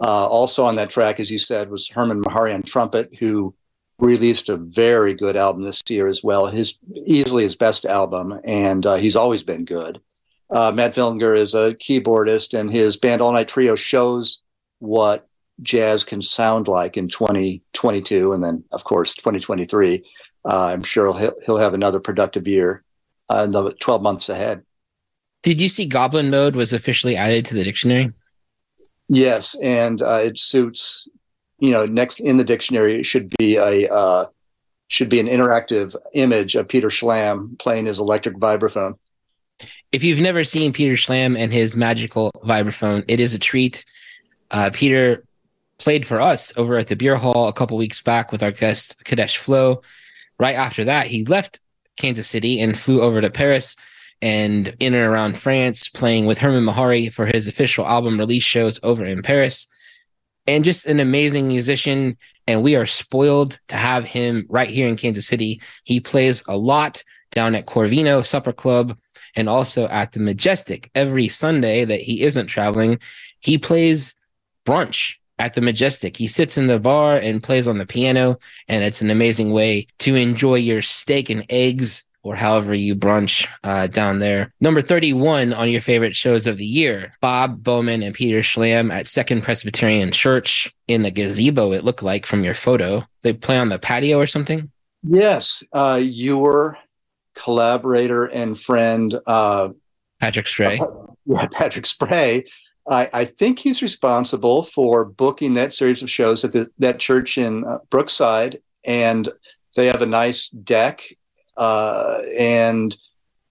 [0.00, 3.54] Uh, also on that track, as you said, was Hermon Mehari on trumpet, who
[3.98, 6.46] released a very good album this year as well.
[6.46, 10.00] His easily his best album, and uh, he's always been good.
[10.48, 14.42] Uh, Matt Villinger is a keyboardist, and his band All Night Trio shows
[14.78, 15.28] what
[15.62, 20.02] jazz can sound like in 2022, and then of course 2023.
[20.44, 22.82] Uh, I'm sure he'll he'll have another productive year
[23.28, 24.62] uh, in the 12 months ahead.
[25.42, 28.12] Did you see Goblin Mode was officially added to the dictionary?
[29.08, 31.08] Yes, and uh, it suits.
[31.58, 34.26] You know, next in the dictionary it should be a uh,
[34.88, 38.94] should be an interactive image of Peter Schlamb playing his electric vibraphone.
[39.92, 43.84] If you've never seen Peter Schlamb and his magical vibraphone, it is a treat.
[44.50, 45.24] Uh, Peter
[45.78, 49.04] played for us over at the beer hall a couple weeks back with our guest
[49.04, 49.82] Kadesh Flow.
[50.38, 51.60] Right after that, he left
[51.96, 53.76] Kansas City and flew over to Paris
[54.22, 58.78] and in and around France, playing with Hermon Mehari for his official album release shows
[58.82, 59.66] over in Paris.
[60.46, 62.16] And just an amazing musician.
[62.46, 65.60] And we are spoiled to have him right here in Kansas City.
[65.84, 67.02] He plays a lot
[67.32, 68.98] down at Corvino Supper Club
[69.36, 72.98] and also at the Majestic every Sunday that he isn't traveling.
[73.38, 74.14] He plays
[74.66, 76.16] brunch at the Majestic.
[76.16, 79.86] He sits in the bar and plays on the piano, and it's an amazing way
[80.00, 84.52] to enjoy your steak and eggs or however you brunch uh, down there.
[84.60, 89.06] Number 31 on your favorite shows of the year Bob Bowman and Peter Schlamb at
[89.06, 93.02] Second Presbyterian Church in the gazebo, it looked like from your photo.
[93.22, 94.70] They play on the patio or something?
[95.02, 95.62] Yes.
[95.72, 96.78] Uh, your
[97.34, 99.70] collaborator and friend, uh,
[100.20, 100.80] Patrick Spray.
[101.26, 102.44] yeah, Patrick Spray.
[102.88, 107.38] I, I, think he's responsible for booking that series of shows at the, that church
[107.38, 108.58] in uh, Brookside.
[108.84, 109.28] And
[109.76, 111.04] they have a nice deck
[111.60, 112.96] uh, and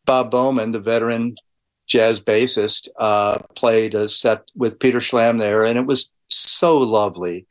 [0.05, 1.35] Bob Bowman, the veteran
[1.85, 7.45] jazz bassist, uh, played a set with Peter Schlamb there, and it was so lovely.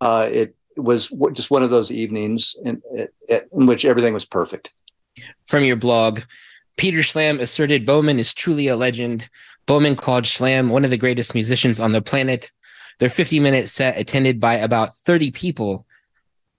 [0.00, 2.82] Uh, it was just one of those evenings in,
[3.52, 4.74] in which everything was perfect.
[5.46, 6.20] From your blog,
[6.76, 9.30] Peter Schlamb asserted Bowman is truly a legend.
[9.66, 12.52] Bowman called Schlamb one of the greatest musicians on the planet.
[12.98, 15.86] Their 50 minute set, attended by about 30 people,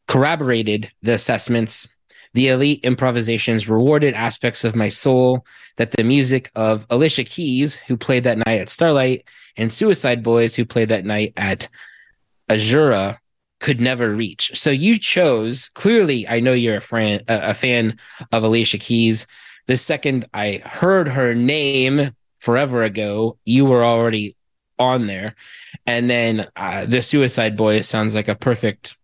[0.08, 1.88] corroborated the assessments
[2.36, 5.46] the elite improvisations rewarded aspects of my soul
[5.78, 9.24] that the music of Alicia Keys, who played that night at Starlight,
[9.56, 11.70] and Suicide Boys, who played that night at
[12.50, 13.18] Azura,
[13.62, 14.52] could never reach.
[14.54, 16.28] So you chose clearly.
[16.28, 17.98] I know you're a fan, a fan
[18.34, 19.28] of Alicia Keys.
[19.68, 24.36] The second I heard her name forever ago, you were already
[24.78, 25.36] on there,
[25.88, 28.98] and then uh, the Suicide Boys sounds like a perfect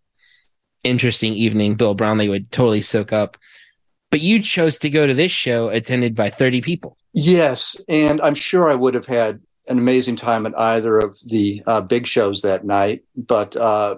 [0.84, 3.38] interesting evening Bill Brownlee would totally soak up.
[4.10, 6.98] But you chose to go to this show attended by 30 people.
[7.14, 7.78] Yes.
[7.88, 11.82] And I'm sure I would have had an amazing time at either of the uh,
[11.82, 13.04] big shows that night.
[13.16, 13.98] But uh,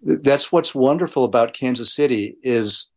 [0.00, 2.90] that's what's wonderful about Kansas City is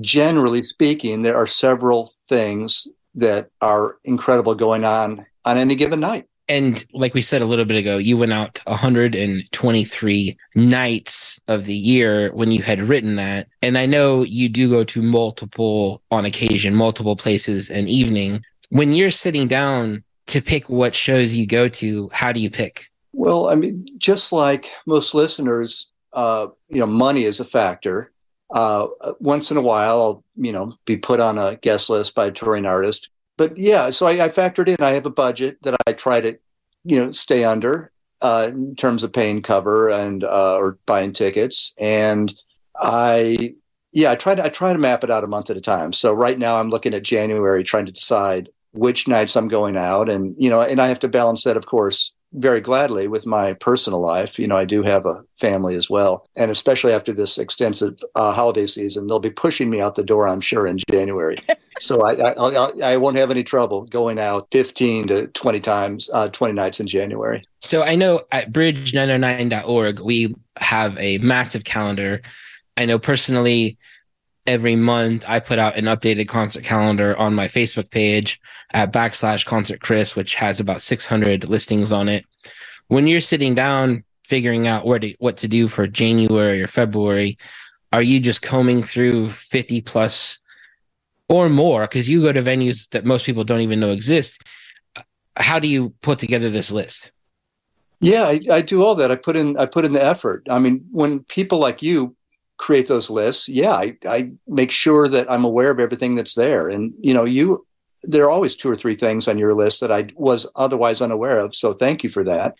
[0.00, 6.26] generally speaking, there are several things that are incredible going on on any given night
[6.52, 11.74] and like we said a little bit ago, you went out 123 nights of the
[11.74, 13.48] year when you had written that.
[13.62, 18.42] And I know you do go to multiple on occasion, multiple places an evening.
[18.68, 22.90] When you're sitting down to pick what shows you go to, how do you pick?
[23.14, 28.12] Well, I mean, just like most listeners, uh, you know money is a factor.
[28.50, 28.88] Uh,
[29.20, 32.30] once in a while, I'll you know be put on a guest list by a
[32.30, 33.08] touring artist.
[33.36, 34.76] But yeah, so I, I factored in.
[34.80, 36.38] I have a budget that I try to
[36.84, 41.74] you know stay under uh, in terms of paying cover and uh, or buying tickets,
[41.80, 42.32] and
[42.76, 43.54] I
[43.92, 45.92] yeah I try to I try to map it out a month at a time.
[45.92, 50.08] So right now I'm looking at January, trying to decide which nights I'm going out,
[50.08, 53.52] and you know, and I have to balance that, of course, very gladly with my
[53.54, 54.38] personal life.
[54.38, 58.32] You know, I do have a family as well, and especially after this extensive uh,
[58.32, 61.38] holiday season, they'll be pushing me out the door, I'm sure, in January.
[61.80, 66.28] so I, I, I, won't have any trouble going out 15 to 20 times, uh,
[66.28, 67.44] 20 nights in January.
[67.60, 72.22] So I know at bridge909.org, we have a massive calendar.
[72.76, 73.78] I know personally,
[74.46, 78.40] every month I put out an updated concert calendar on my Facebook page
[78.72, 82.24] at backslash concert Chris, which has about 600 listings on it.
[82.88, 87.38] When you're sitting down figuring out where to, what to do for January or February,
[87.92, 90.38] are you just combing through 50 plus
[91.28, 91.82] or more?
[91.82, 94.42] Because you go to venues that most people don't even know exist.
[95.36, 97.12] How do you put together this list?
[98.00, 99.10] Yeah, I, I do all that.
[99.10, 100.48] I put in I put in the effort.
[100.50, 102.16] I mean, when people like you
[102.62, 106.68] create those lists, yeah, I, I make sure that I'm aware of everything that's there.
[106.68, 107.66] And you know, you
[108.04, 111.38] there are always two or three things on your list that I was otherwise unaware
[111.38, 111.56] of.
[111.56, 112.56] So thank you for that.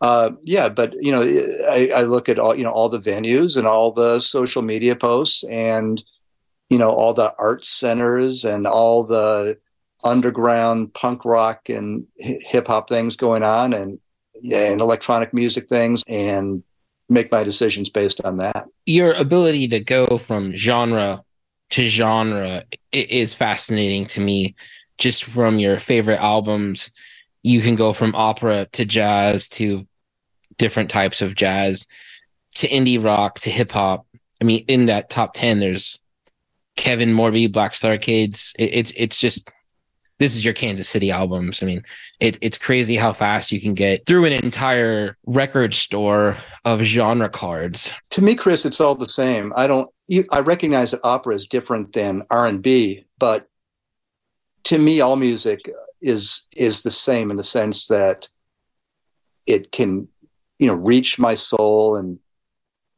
[0.00, 3.56] Uh, yeah, but you know, I, I look at all you know all the venues
[3.56, 6.02] and all the social media posts and
[6.68, 9.58] you know all the art centers and all the
[10.02, 14.00] underground punk rock and hip hop things going on and
[14.52, 16.64] and electronic music things and
[17.10, 18.66] make my decisions based on that.
[18.86, 21.22] Your ability to go from genre
[21.70, 24.54] to genre is fascinating to me.
[24.96, 26.90] Just from your favorite albums,
[27.42, 29.86] you can go from opera to jazz to
[30.58, 31.86] different types of jazz
[32.54, 34.06] to indie rock to hip hop.
[34.40, 35.98] I mean, in that top 10, there's
[36.76, 38.54] Kevin Morby, Blackstarkids.
[38.58, 39.50] It, it's it's just
[40.20, 41.62] this is your Kansas City albums.
[41.62, 41.82] I mean,
[42.20, 47.30] it, it's crazy how fast you can get through an entire record store of genre
[47.30, 47.94] cards.
[48.10, 49.52] To me, Chris, it's all the same.
[49.56, 49.88] I don't.
[50.08, 53.48] You, I recognize that opera is different than R and B, but
[54.64, 55.60] to me, all music
[56.02, 58.28] is is the same in the sense that
[59.46, 60.06] it can,
[60.58, 62.18] you know, reach my soul and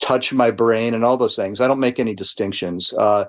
[0.01, 1.61] touch my brain and all those things.
[1.61, 2.93] I don't make any distinctions.
[2.93, 3.27] Uh,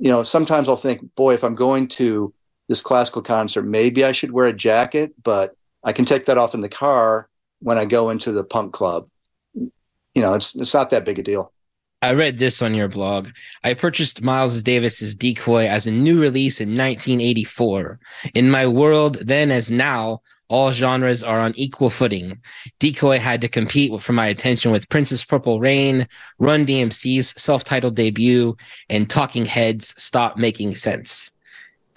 [0.00, 2.34] you know, sometimes I'll think, boy, if I'm going to
[2.68, 6.54] this classical concert, maybe I should wear a jacket, but I can take that off
[6.54, 7.28] in the car
[7.60, 9.08] when I go into the punk club.
[9.54, 11.52] You know, it's it's not that big a deal.
[12.00, 13.30] I read this on your blog.
[13.64, 17.98] I purchased Miles Davis's Decoy as a new release in 1984.
[18.34, 22.38] In my world, then as now, all genres are on equal footing.
[22.78, 26.06] Decoy had to compete for my attention with Prince's Purple Rain,
[26.38, 28.56] Run DMC's self-titled debut,
[28.88, 31.32] and Talking Heads Stop Making Sense.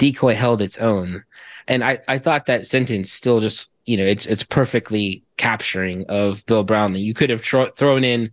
[0.01, 1.23] Decoy held its own.
[1.67, 6.43] And I, I thought that sentence still just, you know, it's it's perfectly capturing of
[6.47, 7.01] Bill Brownlee.
[7.01, 8.31] You could have thrown in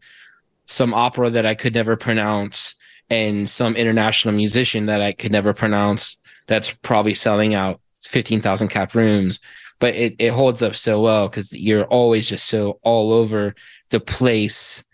[0.64, 2.74] some opera that I could never pronounce
[3.10, 6.16] and some international musician that I could never pronounce
[6.46, 9.38] that's probably selling out 15,000 cap rooms.
[9.78, 13.54] But it, it holds up so well because you're always just so all over
[13.90, 14.84] the place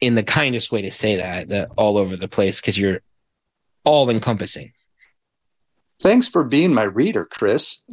[0.00, 3.00] in the kindest way to say that, that all over the place because you're
[3.84, 4.72] all encompassing.
[6.00, 7.78] Thanks for being my reader, Chris.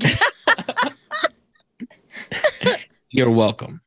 [3.09, 3.81] You're welcome.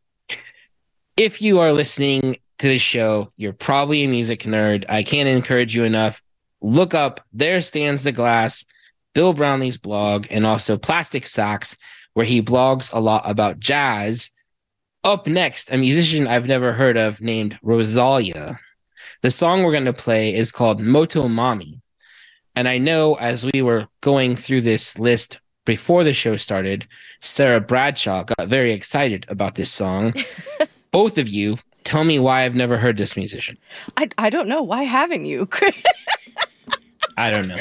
[1.16, 4.84] If you are listening to the show, you're probably a music nerd.
[4.88, 6.22] I can't encourage you enough.
[6.60, 8.66] Look up There Stands the Glass,
[9.14, 11.76] Bill Brownlee's blog, and also Plastic Sax,
[12.12, 14.28] where he blogs a lot about jazz.
[15.02, 18.58] Up next, a musician I've never heard of named Rosalia.
[19.22, 21.80] The song we're going to play is called Motomami.
[22.56, 26.86] And I know as we were going through this list before the show started,
[27.20, 30.14] Sarah Bradshaw got very excited about this song.
[30.90, 33.56] Both of you, tell me why I've never heard this musician.
[33.96, 34.62] I, I don't know.
[34.62, 35.48] Why haven't you?
[37.16, 37.56] I don't know.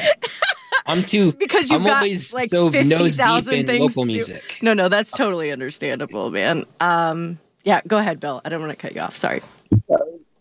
[0.87, 3.79] I'm too because you've I'm got always like so fifty nose deep in things.
[3.95, 4.13] local to do.
[4.13, 4.59] music.
[4.61, 6.65] No, no, that's totally understandable, man.
[6.79, 8.41] Um, yeah, go ahead, Bill.
[8.43, 9.15] I don't want to cut you off.
[9.15, 9.41] Sorry.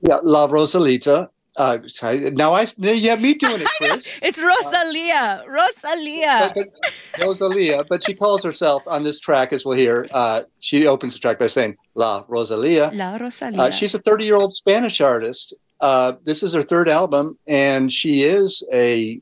[0.00, 1.28] Yeah, La Rosalita.
[1.58, 4.18] Uh, sorry, now I now you have me doing it, Chris.
[4.22, 5.44] It's Rosalia.
[5.48, 6.52] Rosalia.
[6.54, 6.68] But-
[7.18, 10.06] but Rosalia, but she calls herself on this track, as we'll hear.
[10.12, 12.90] Uh, she opens the track by saying La Rosalia.
[12.94, 13.60] La Rosalia.
[13.60, 15.52] Uh, she's a 30 year old Spanish artist.
[15.80, 19.20] Uh, this is her third album, and she is a,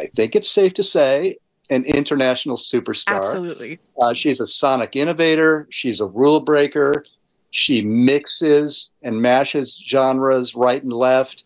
[0.00, 1.38] I think it's safe to say,
[1.70, 3.16] an international superstar.
[3.16, 3.78] Absolutely.
[4.00, 5.66] Uh, she's a sonic innovator.
[5.70, 7.04] She's a rule breaker.
[7.50, 11.42] She mixes and mashes genres right and left.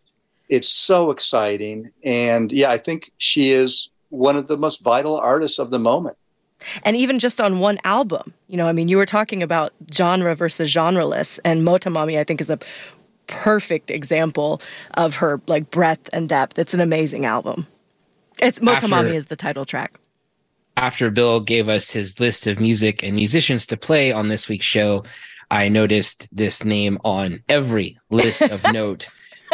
[0.48, 1.90] It's so exciting.
[2.04, 6.16] And yeah, I think she is one of the most vital artists of the moment.
[6.84, 10.34] And even just on one album, you know, I mean, you were talking about genre
[10.34, 12.58] versus genreless, and Motomami, I think, is a
[13.28, 14.60] perfect example
[14.94, 16.58] of her like breadth and depth.
[16.58, 17.66] It's an amazing album.
[18.40, 20.00] It's Motomami After- is the title track.
[20.76, 24.64] after Bill gave us his list of music and musicians to play on this week's
[24.64, 25.04] show,
[25.50, 29.08] I noticed this name on every list of note.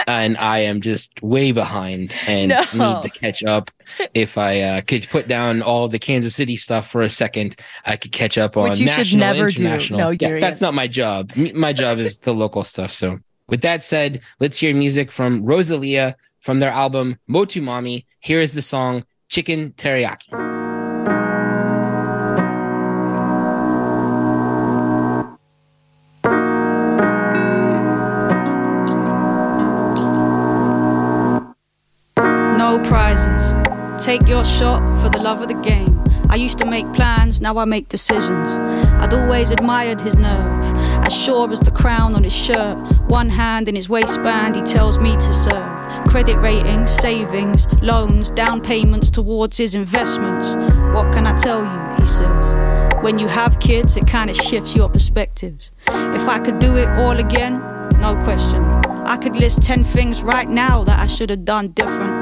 [0.06, 3.00] And I am just way behind and No.
[3.00, 3.70] need to catch up.
[4.12, 7.96] If I uh, could put down all the Kansas City stuff for a second, I
[7.96, 9.62] could catch up on Which you should national, never do.
[9.64, 9.98] international.
[10.00, 11.32] No, yeah, that's not my job.
[11.54, 12.90] My job is the local stuff.
[12.90, 13.18] So,
[13.48, 18.04] with that said, let's hear music from Rosalia from their album Motomami.
[18.20, 20.43] Here is the song Chicken Teriyaki.
[34.04, 36.04] Take your shot for the love of the game.
[36.28, 38.50] I used to make plans, now I make decisions.
[39.00, 40.62] I'd always admired his nerve,
[41.06, 42.76] as sure as the crown on his shirt.
[43.08, 46.04] One hand in his waistband, he tells me to serve.
[46.06, 50.54] Credit ratings, savings, loans, down payments towards his investments.
[50.94, 51.96] What can I tell you?
[51.98, 53.02] He says.
[53.02, 55.70] When you have kids, it kind of shifts your perspectives.
[55.88, 57.58] If I could do it all again,
[58.00, 58.62] no question.
[59.06, 62.13] I could list 10 things right now that I should have done different.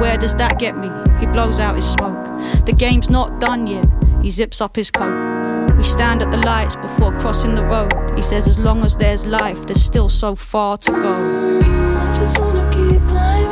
[0.00, 0.90] Where does that get me?
[1.18, 2.24] He blows out his smoke.
[2.66, 3.86] The game's not done yet.
[4.22, 5.72] He zips up his coat.
[5.76, 7.92] We stand at the lights before crossing the road.
[8.16, 11.60] He says, as long as there's life, there's still so far to go.
[11.62, 13.45] I just wanna keep climbing,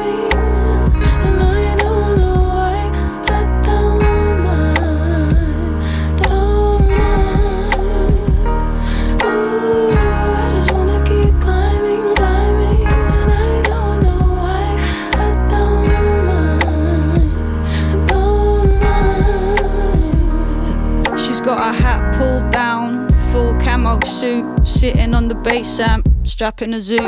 [24.84, 26.98] sitting on the bass amp, strapping a zoo.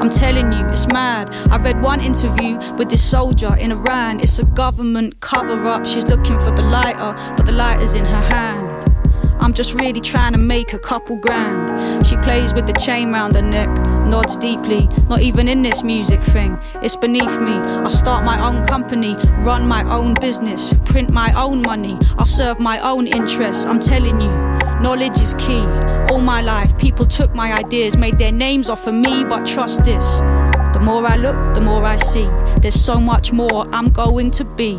[0.00, 1.28] I'm telling you, it's mad.
[1.50, 4.18] I read one interview with this soldier in Iran.
[4.20, 5.84] It's a government cover up.
[5.84, 8.78] She's looking for the lighter, but the lighter's in her hand.
[9.40, 12.06] I'm just really trying to make a couple grand.
[12.06, 13.68] She plays with the chain round her neck,
[14.08, 16.58] nods deeply, not even in this music thing.
[16.82, 17.52] It's beneath me.
[17.52, 21.98] I'll start my own company, run my own business, print my own money.
[22.16, 23.66] I'll serve my own interests.
[23.66, 25.64] I'm telling you, knowledge is key.
[26.10, 29.84] All my life, people took my ideas, made their names off of me, but trust
[29.84, 30.06] this.
[30.74, 32.28] The more I look, the more I see.
[32.60, 34.78] There's so much more I'm going to be.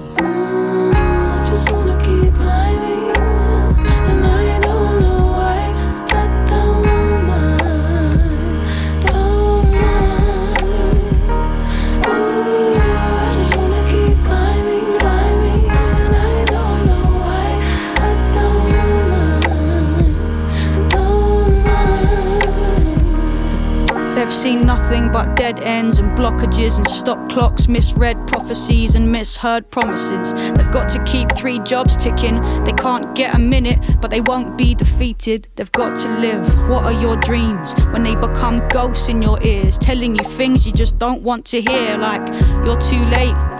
[24.29, 29.71] They've seen nothing but dead ends and blockages and stop clocks, misread prophecies and misheard
[29.71, 30.33] promises.
[30.53, 32.39] They've got to keep three jobs ticking.
[32.63, 35.47] They can't get a minute, but they won't be defeated.
[35.55, 36.47] They've got to live.
[36.69, 40.73] What are your dreams when they become ghosts in your ears, telling you things you
[40.73, 41.97] just don't want to hear?
[41.97, 42.21] Like,
[42.63, 43.58] you're too late.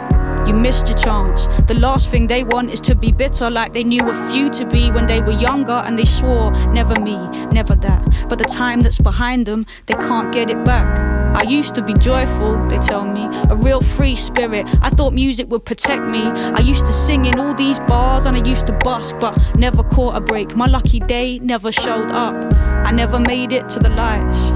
[0.49, 1.45] You missed your chance.
[1.67, 4.65] The last thing they want is to be bitter like they knew a few to
[4.65, 7.17] be when they were younger and they swore, never me,
[7.51, 8.25] never that.
[8.27, 10.87] But the time that's behind them, they can't get it back.
[11.35, 14.65] I used to be joyful, they tell me, a real free spirit.
[14.81, 16.23] I thought music would protect me.
[16.23, 19.83] I used to sing in all these bars and I used to busk, but never
[19.83, 20.55] caught a break.
[20.55, 22.33] My lucky day never showed up.
[22.55, 24.49] I never made it to the lights.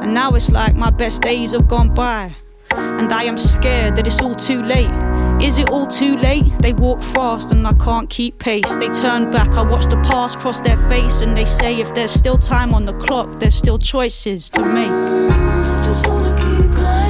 [0.00, 2.36] And now it's like my best days have gone by.
[2.70, 5.19] And I am scared that it's all too late.
[5.42, 6.44] Is it all too late?
[6.60, 8.76] They walk fast and I can't keep pace.
[8.76, 12.10] They turn back, I watch the past cross their face, and they say if there's
[12.10, 14.90] still time on the clock, there's still choices to make.
[14.90, 17.09] I just wanna keep climbing,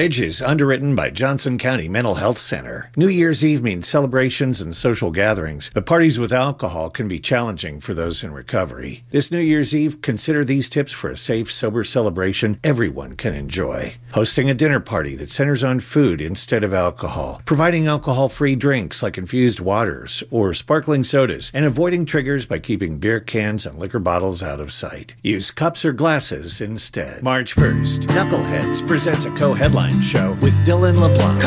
[0.00, 2.90] Bridge is underwritten by Johnson County Mental Health Center.
[2.96, 7.80] New Year's Eve means celebrations and social gatherings, but parties with alcohol can be challenging
[7.80, 9.02] for those in recovery.
[9.10, 13.96] This New Year's Eve, consider these tips for a safe, sober celebration everyone can enjoy.
[14.12, 19.02] Hosting a dinner party that centers on food instead of alcohol, providing alcohol free drinks
[19.02, 24.00] like infused waters or sparkling sodas, and avoiding triggers by keeping beer cans and liquor
[24.00, 25.14] bottles out of sight.
[25.22, 27.22] Use cups or glasses instead.
[27.22, 31.42] March 1st, Knuckleheads presents a co headline show with Dylan LeBlanc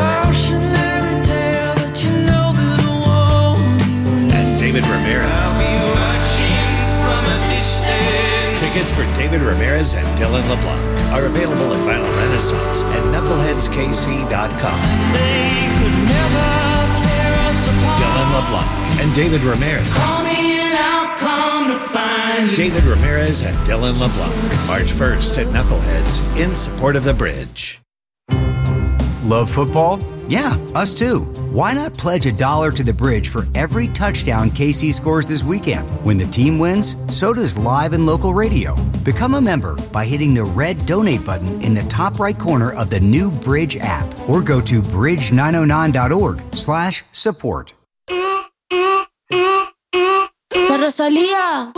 [4.35, 5.61] and David Ramirez.
[8.59, 14.79] Tickets for David Ramirez and Dylan LeBlanc are available at Vinyl Renaissance and knuckleheadskc.com.
[17.99, 19.87] Dylan LeBlanc and David Ramirez.
[22.55, 24.33] David Ramirez and Dylan LeBlanc.
[24.67, 27.82] March 1st at Knuckleheads in support of the bridge.
[29.23, 29.99] Love football?
[30.27, 31.21] Yeah, us too.
[31.49, 35.87] Why not pledge a dollar to the bridge for every touchdown KC scores this weekend?
[36.03, 38.75] When the team wins, so does live and local radio.
[39.05, 42.89] Become a member by hitting the red donate button in the top right corner of
[42.89, 47.73] the new Bridge app or go to bridge909.org slash support.
[50.53, 51.71] La Rosalía.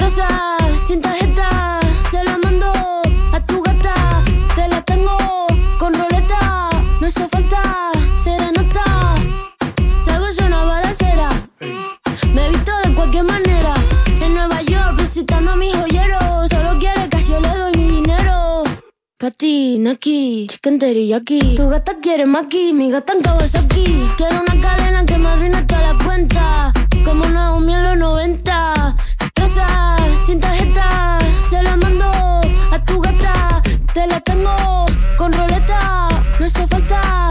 [0.00, 0.28] Rosa,
[0.76, 1.81] sin tarjeta,
[19.42, 21.56] Pati, Naki, chicken teriyaki.
[21.56, 23.86] Tu gata quiere maki, mi gata en Kawasaki.
[24.16, 26.72] Quiero una cadena que me arruine toda la cuenta.
[27.04, 28.94] Como Naomi en los 90.
[29.34, 31.18] Rosa, sin tarjeta,
[31.50, 32.06] se la mando
[32.70, 33.60] a tu gata.
[33.92, 34.86] Te la tengo
[35.18, 37.21] con roleta, no hizo falta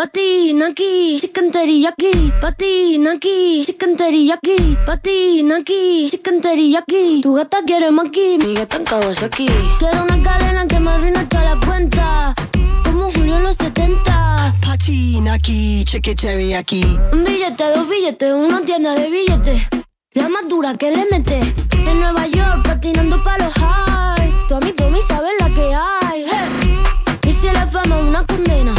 [0.00, 2.32] Pati, Naki, chicken teriyaki.
[2.40, 4.78] Pati, Naki, chicken teriyaki.
[4.86, 7.20] Pati, Naki, chicken teriyaki.
[7.20, 9.46] Tu gata quiere maki, mi gata en Kawasaki.
[9.78, 12.34] Quiero una cadena que me arruine toda la cuenta.
[12.82, 14.54] Como Julio en los 70.
[14.64, 16.82] Pati, Naki, chicken teriyaki.
[17.12, 19.68] Un billete, dos billetes, una tienda de billetes.
[20.14, 21.40] La más dura que le mete.
[21.76, 24.46] En Nueva York, patinando pa' los highs.
[24.48, 26.24] Tu amigo Tommy sabe la que hay.
[26.24, 26.80] hey.
[27.28, 28.74] Y si la fama es una condena.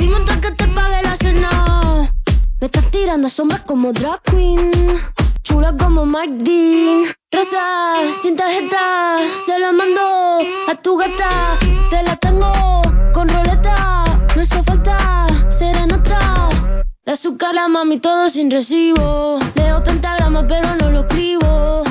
[0.00, 2.10] Dime antes que te pague la cena.
[2.58, 4.70] Me estás tirando sombras como drag queen.
[5.42, 7.04] Chula como Mike Dean.
[7.30, 10.38] Rosa, sin tarjeta, se la mando
[10.70, 11.58] a tu gata.
[11.90, 12.80] Te la tengo
[13.12, 14.04] con roleta.
[14.34, 16.48] No hizo falta serenata.
[17.04, 19.38] De azúcar la mami todo sin recibo.
[19.54, 21.84] Leo pentagrama pero no lo escribo.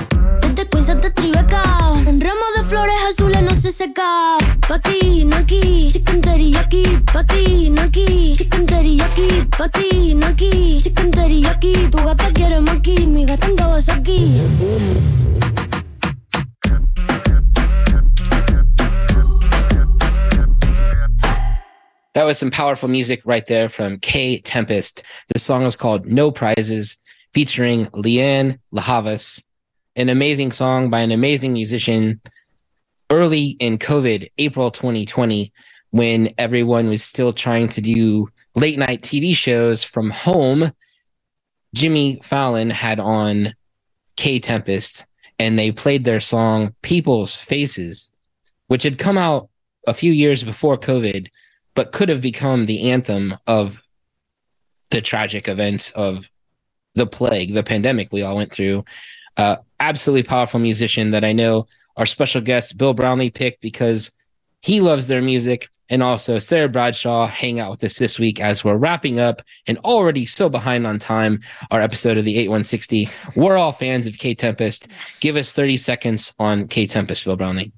[0.89, 1.91] Tribeca.
[2.07, 4.37] Un ramo de flores azules no se seca.
[4.67, 6.83] Naki, chicken teriyaki.
[7.69, 10.15] Naki, chicken teriyaki.
[10.15, 11.91] Naki, chicken teriyaki.
[11.91, 14.41] Tu gata quiere mi gata Kawasaki.
[22.15, 25.03] That was some powerful music right there from Kae Tempest.
[25.31, 26.97] The song is called No Prizes,
[27.31, 29.43] featuring Leanne Lahavas,
[29.99, 32.21] an amazing song by an amazing musician
[33.09, 35.51] early in COVID, April 2020,
[35.91, 40.71] when everyone was still trying to do late night TV shows from home.
[41.75, 43.49] Jimmy Fallon had on
[44.15, 45.05] Kae Tempest
[45.37, 48.11] and they played their song People's Faces,
[48.67, 49.49] which had come out
[49.85, 51.27] a few years before COVID,
[51.75, 53.85] but could have become the anthem of
[54.91, 56.29] the tragic events of
[56.95, 58.85] the plague, the pandemic we all went through.
[59.37, 61.67] Uh, absolutely powerful musician that I know
[61.97, 64.11] our special guest, Bill Brownlee, picked because
[64.61, 65.69] he loves their music.
[65.91, 69.79] And also, Sarah Bradshaw hang out with us this week as we're wrapping up and
[69.79, 71.39] already so behind on time
[71.71, 73.09] our episode of the 8160.
[73.35, 74.87] We're all fans of Kae Tempest.
[75.19, 77.71] Give us 30 seconds on Kae Tempest, Bill Brownlee.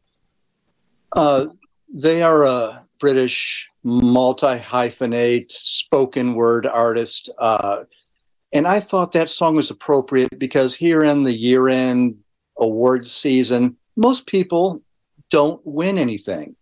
[1.13, 1.47] Uh,
[1.93, 7.29] they are a British multi hyphenate spoken word artist.
[7.37, 7.83] Uh,
[8.53, 12.17] and I thought that song was appropriate because here in the year end
[12.57, 14.81] awards season, most people
[15.29, 16.55] don't win anything.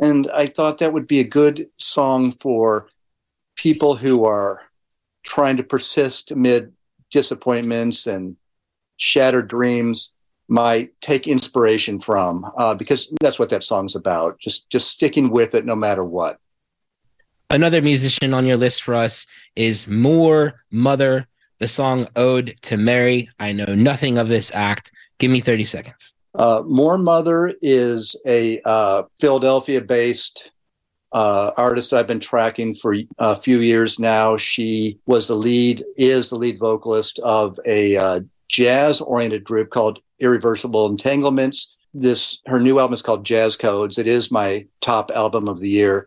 [0.00, 2.88] And I thought that would be a good song for
[3.56, 4.62] people who are
[5.22, 6.72] trying to persist amid
[7.10, 8.36] disappointments and
[8.96, 10.14] shattered dreams
[10.48, 15.54] might take inspiration from uh, because that's what that song's about just just sticking with
[15.54, 16.38] it no matter what
[17.50, 19.26] Another musician on your list for us
[19.56, 21.27] is Moor Mother,
[21.58, 23.28] the song Ode to Mary.
[23.38, 24.92] I know nothing of this act.
[25.18, 26.14] Give me 30 seconds.
[26.34, 30.50] Uh, Moor Mother is a uh, Philadelphia based
[31.12, 34.36] uh, artist I've been tracking for a few years now.
[34.36, 40.00] She was the lead, is the lead vocalist of a uh, jazz oriented group called
[40.20, 41.76] Irreversible Entanglements.
[41.94, 43.98] This her new album is called Jazz Codes.
[43.98, 46.06] It is my top album of the year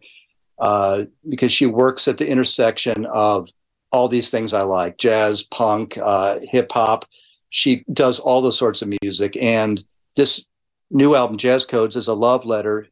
[0.59, 3.49] uh, because she works at the intersection of
[3.91, 7.05] all these things I like: jazz, punk, uh, hip hop.
[7.49, 9.83] She does all those sorts of music, and
[10.15, 10.45] this
[10.89, 12.87] new album, Jazz Codes, is a love letter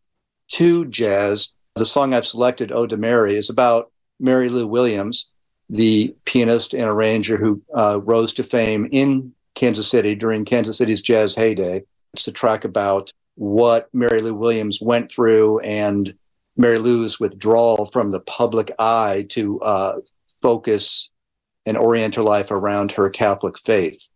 [0.54, 1.50] to jazz.
[1.76, 5.32] The song I've selected, "Ode to Mary," is about Mary Lou Williams,
[5.70, 11.02] the pianist and arranger who uh, rose to fame in Kansas City during Kansas City's
[11.02, 11.84] jazz heyday.
[12.14, 16.14] It's a track about what Mary Lou Williams went through and
[16.58, 19.93] Mary Lou's withdrawal from the public eye to uh,
[20.42, 21.12] focus
[21.66, 24.10] and orient her life around her Catholic faith.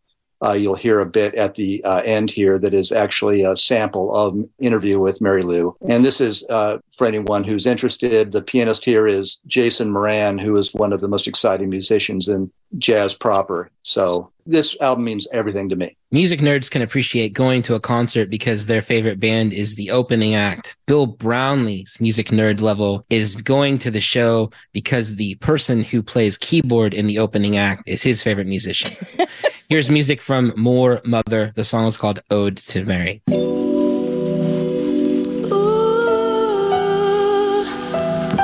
[0.43, 4.13] Uh, you'll hear a bit at the uh, end here that is actually a sample
[4.13, 5.75] of interview with Mary Lou.
[5.87, 8.31] And this is uh, for anyone who's interested.
[8.31, 12.51] The pianist here is Jason Moran, who is one of the most exciting musicians in
[12.77, 13.69] jazz proper.
[13.83, 15.95] So this album means everything to me.
[16.11, 20.35] Music nerds can appreciate going to a concert because their favorite band is the opening
[20.35, 20.75] act.
[20.85, 26.37] Bill Brownlee's music nerd level is going to the show because the person who plays
[26.37, 28.95] keyboard in the opening act is his favorite musician.
[29.69, 31.53] Here's music from Moor Mother.
[31.55, 33.21] The song is called Ode to Mary.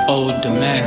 [0.08, 0.80] Ode to Mary.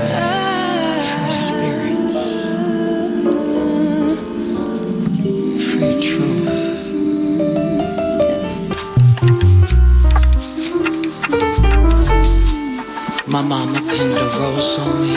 [13.28, 15.14] My mama pinned a rose on me.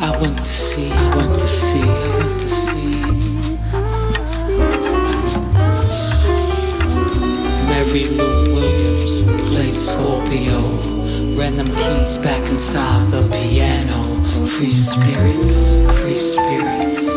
[0.00, 2.59] I went to see, I went to see, I went to see.
[7.92, 10.60] Mary Lou Williams played Scorpio.
[11.36, 14.00] Ran them keys back inside the piano.
[14.46, 17.10] Free spirits, free spirits.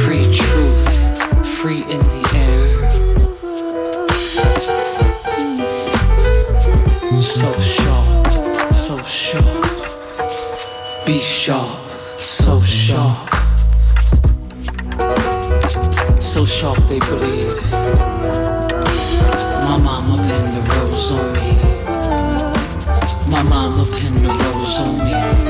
[0.00, 0.88] Free truth,
[1.60, 2.64] free in the air.
[7.20, 9.66] So sharp, so sharp.
[11.06, 11.78] Be sharp,
[12.16, 13.31] so sharp.
[16.32, 17.44] So sharp they bleed.
[19.68, 21.50] My mama pinned a rose on me.
[23.30, 25.41] My mama pinned a rose on me.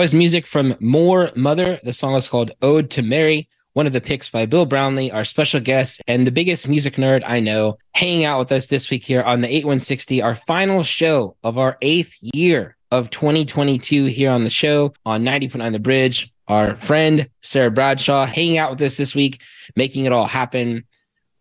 [0.00, 1.78] Was music from Moor Mother.
[1.82, 5.24] The song is called Ode to Mary, one of the picks by Bill Brownlee, our
[5.24, 9.04] special guest and the biggest music nerd I know, hanging out with us this week
[9.04, 14.44] here on the 8160, our final show of our eighth year of 2022 here on
[14.44, 16.32] the show on 90.9 The Bridge.
[16.48, 19.42] Our friend Sarah Bradshaw hanging out with us this week,
[19.76, 20.84] making it all happen.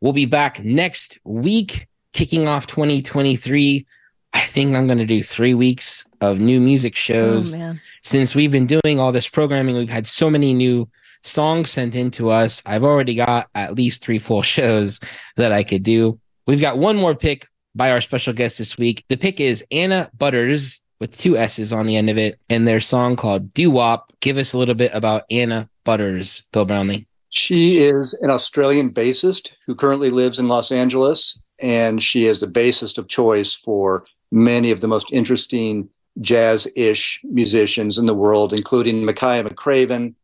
[0.01, 3.85] We'll be back next week, kicking off 2023.
[4.33, 7.81] I think I'm going to do three weeks of new music oh, shows Oh, man.
[8.03, 10.89] Since we've been doing all this programming, we've had so many new
[11.21, 12.61] songs sent in to us.
[12.65, 14.99] I've already got at least three full shows
[15.37, 16.19] that I could do.
[16.47, 19.03] We've got one more pick by our special guest this week.
[19.09, 22.79] The pick is Anna Butterss with two S's on the end of it and their
[22.79, 24.11] song called Doo Wop.
[24.19, 27.07] Give us a little bit about Anna Butterss, Bill Brownlee.
[27.29, 32.47] She is an Australian bassist who currently lives in Los Angeles, and she is the
[32.47, 35.89] bassist of choice for many of the most interesting
[36.21, 40.15] jazz ish musicians in the world, including Makaya McCraven.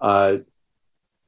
[0.00, 0.38] Uh,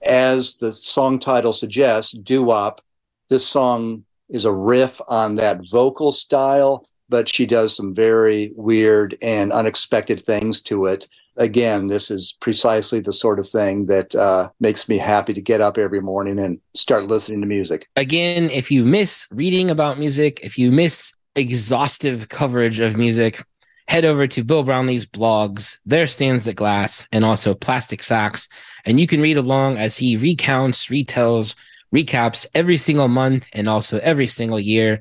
[0.04, 2.80] as the song title suggests, doo wop.
[3.28, 9.16] This song is a riff on that vocal style, but she does some very weird
[9.22, 11.06] and unexpected things to it.
[11.38, 15.60] Again, this is precisely the sort of thing that uh, makes me happy to get
[15.60, 17.88] up every morning and start listening to music.
[17.94, 23.44] Again, if you miss reading about music, if you miss exhaustive coverage of music,
[23.88, 28.48] head over to Bill Brownlee's blogs, There Stands the Glass, and also Plastic Sax.
[28.84, 31.54] And you can read along as he recounts, retells,
[31.94, 35.00] recaps every single month and also every single year,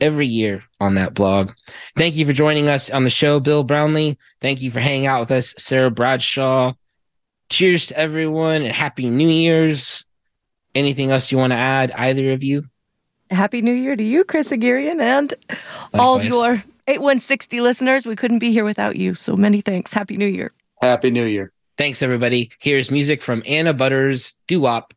[0.00, 1.52] every year on that blog.
[1.96, 4.18] Thank you for joining us on the show, Bill Brownlee.
[4.40, 6.74] Thank you for hanging out with us, Sarah Bradshaw.
[7.48, 10.04] Cheers to everyone and happy New Year's.
[10.74, 12.64] Anything else you want to add, either of you?
[13.30, 15.32] Happy New Year to you, Chris Haghirian, and
[15.94, 18.06] all your 8160 listeners.
[18.06, 19.14] We couldn't be here without you.
[19.14, 19.92] So many thanks.
[19.92, 20.52] Happy New Year.
[20.80, 21.52] Happy New Year.
[21.76, 22.50] Thanks, everybody.
[22.58, 24.94] Here's music from Anna Butterss, Doo Wop.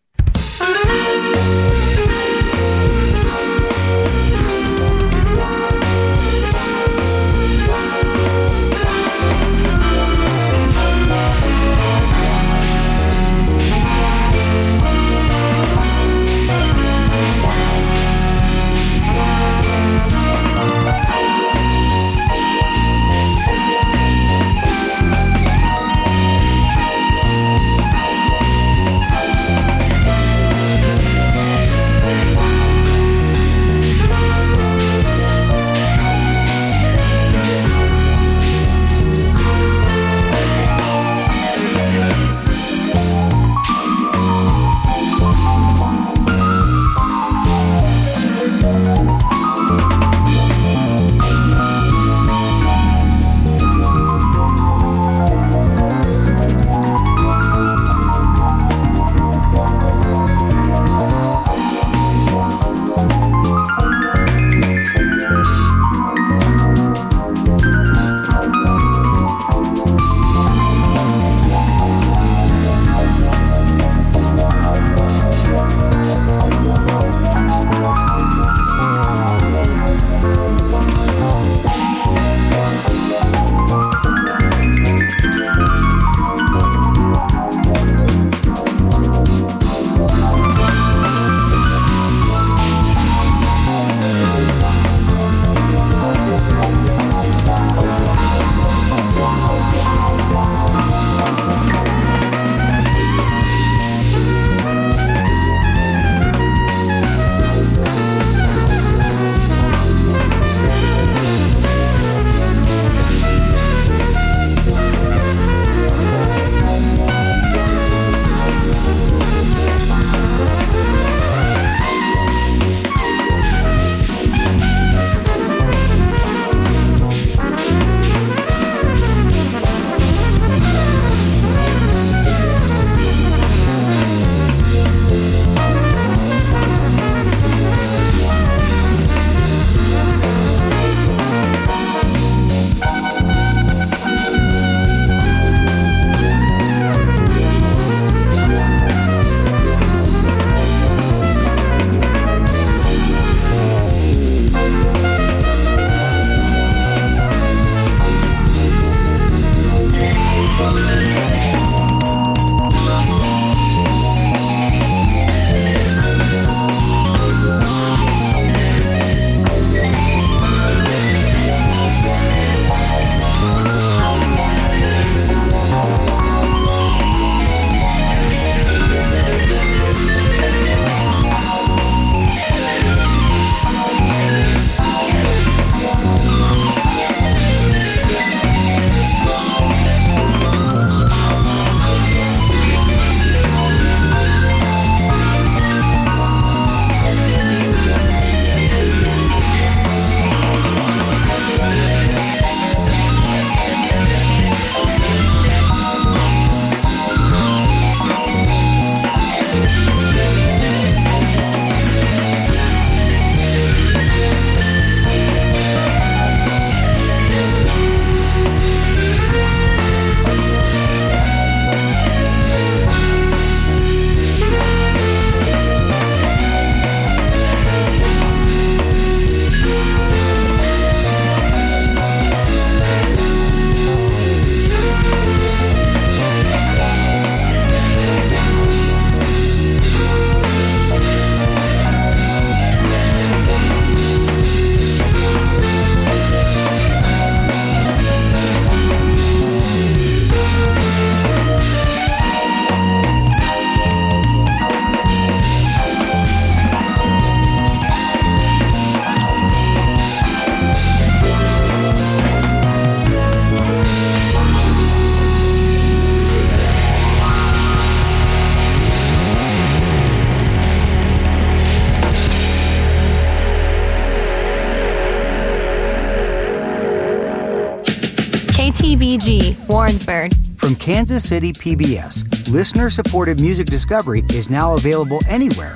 [280.57, 285.67] From Kansas City PBS, listener supported music discovery is now available anywhere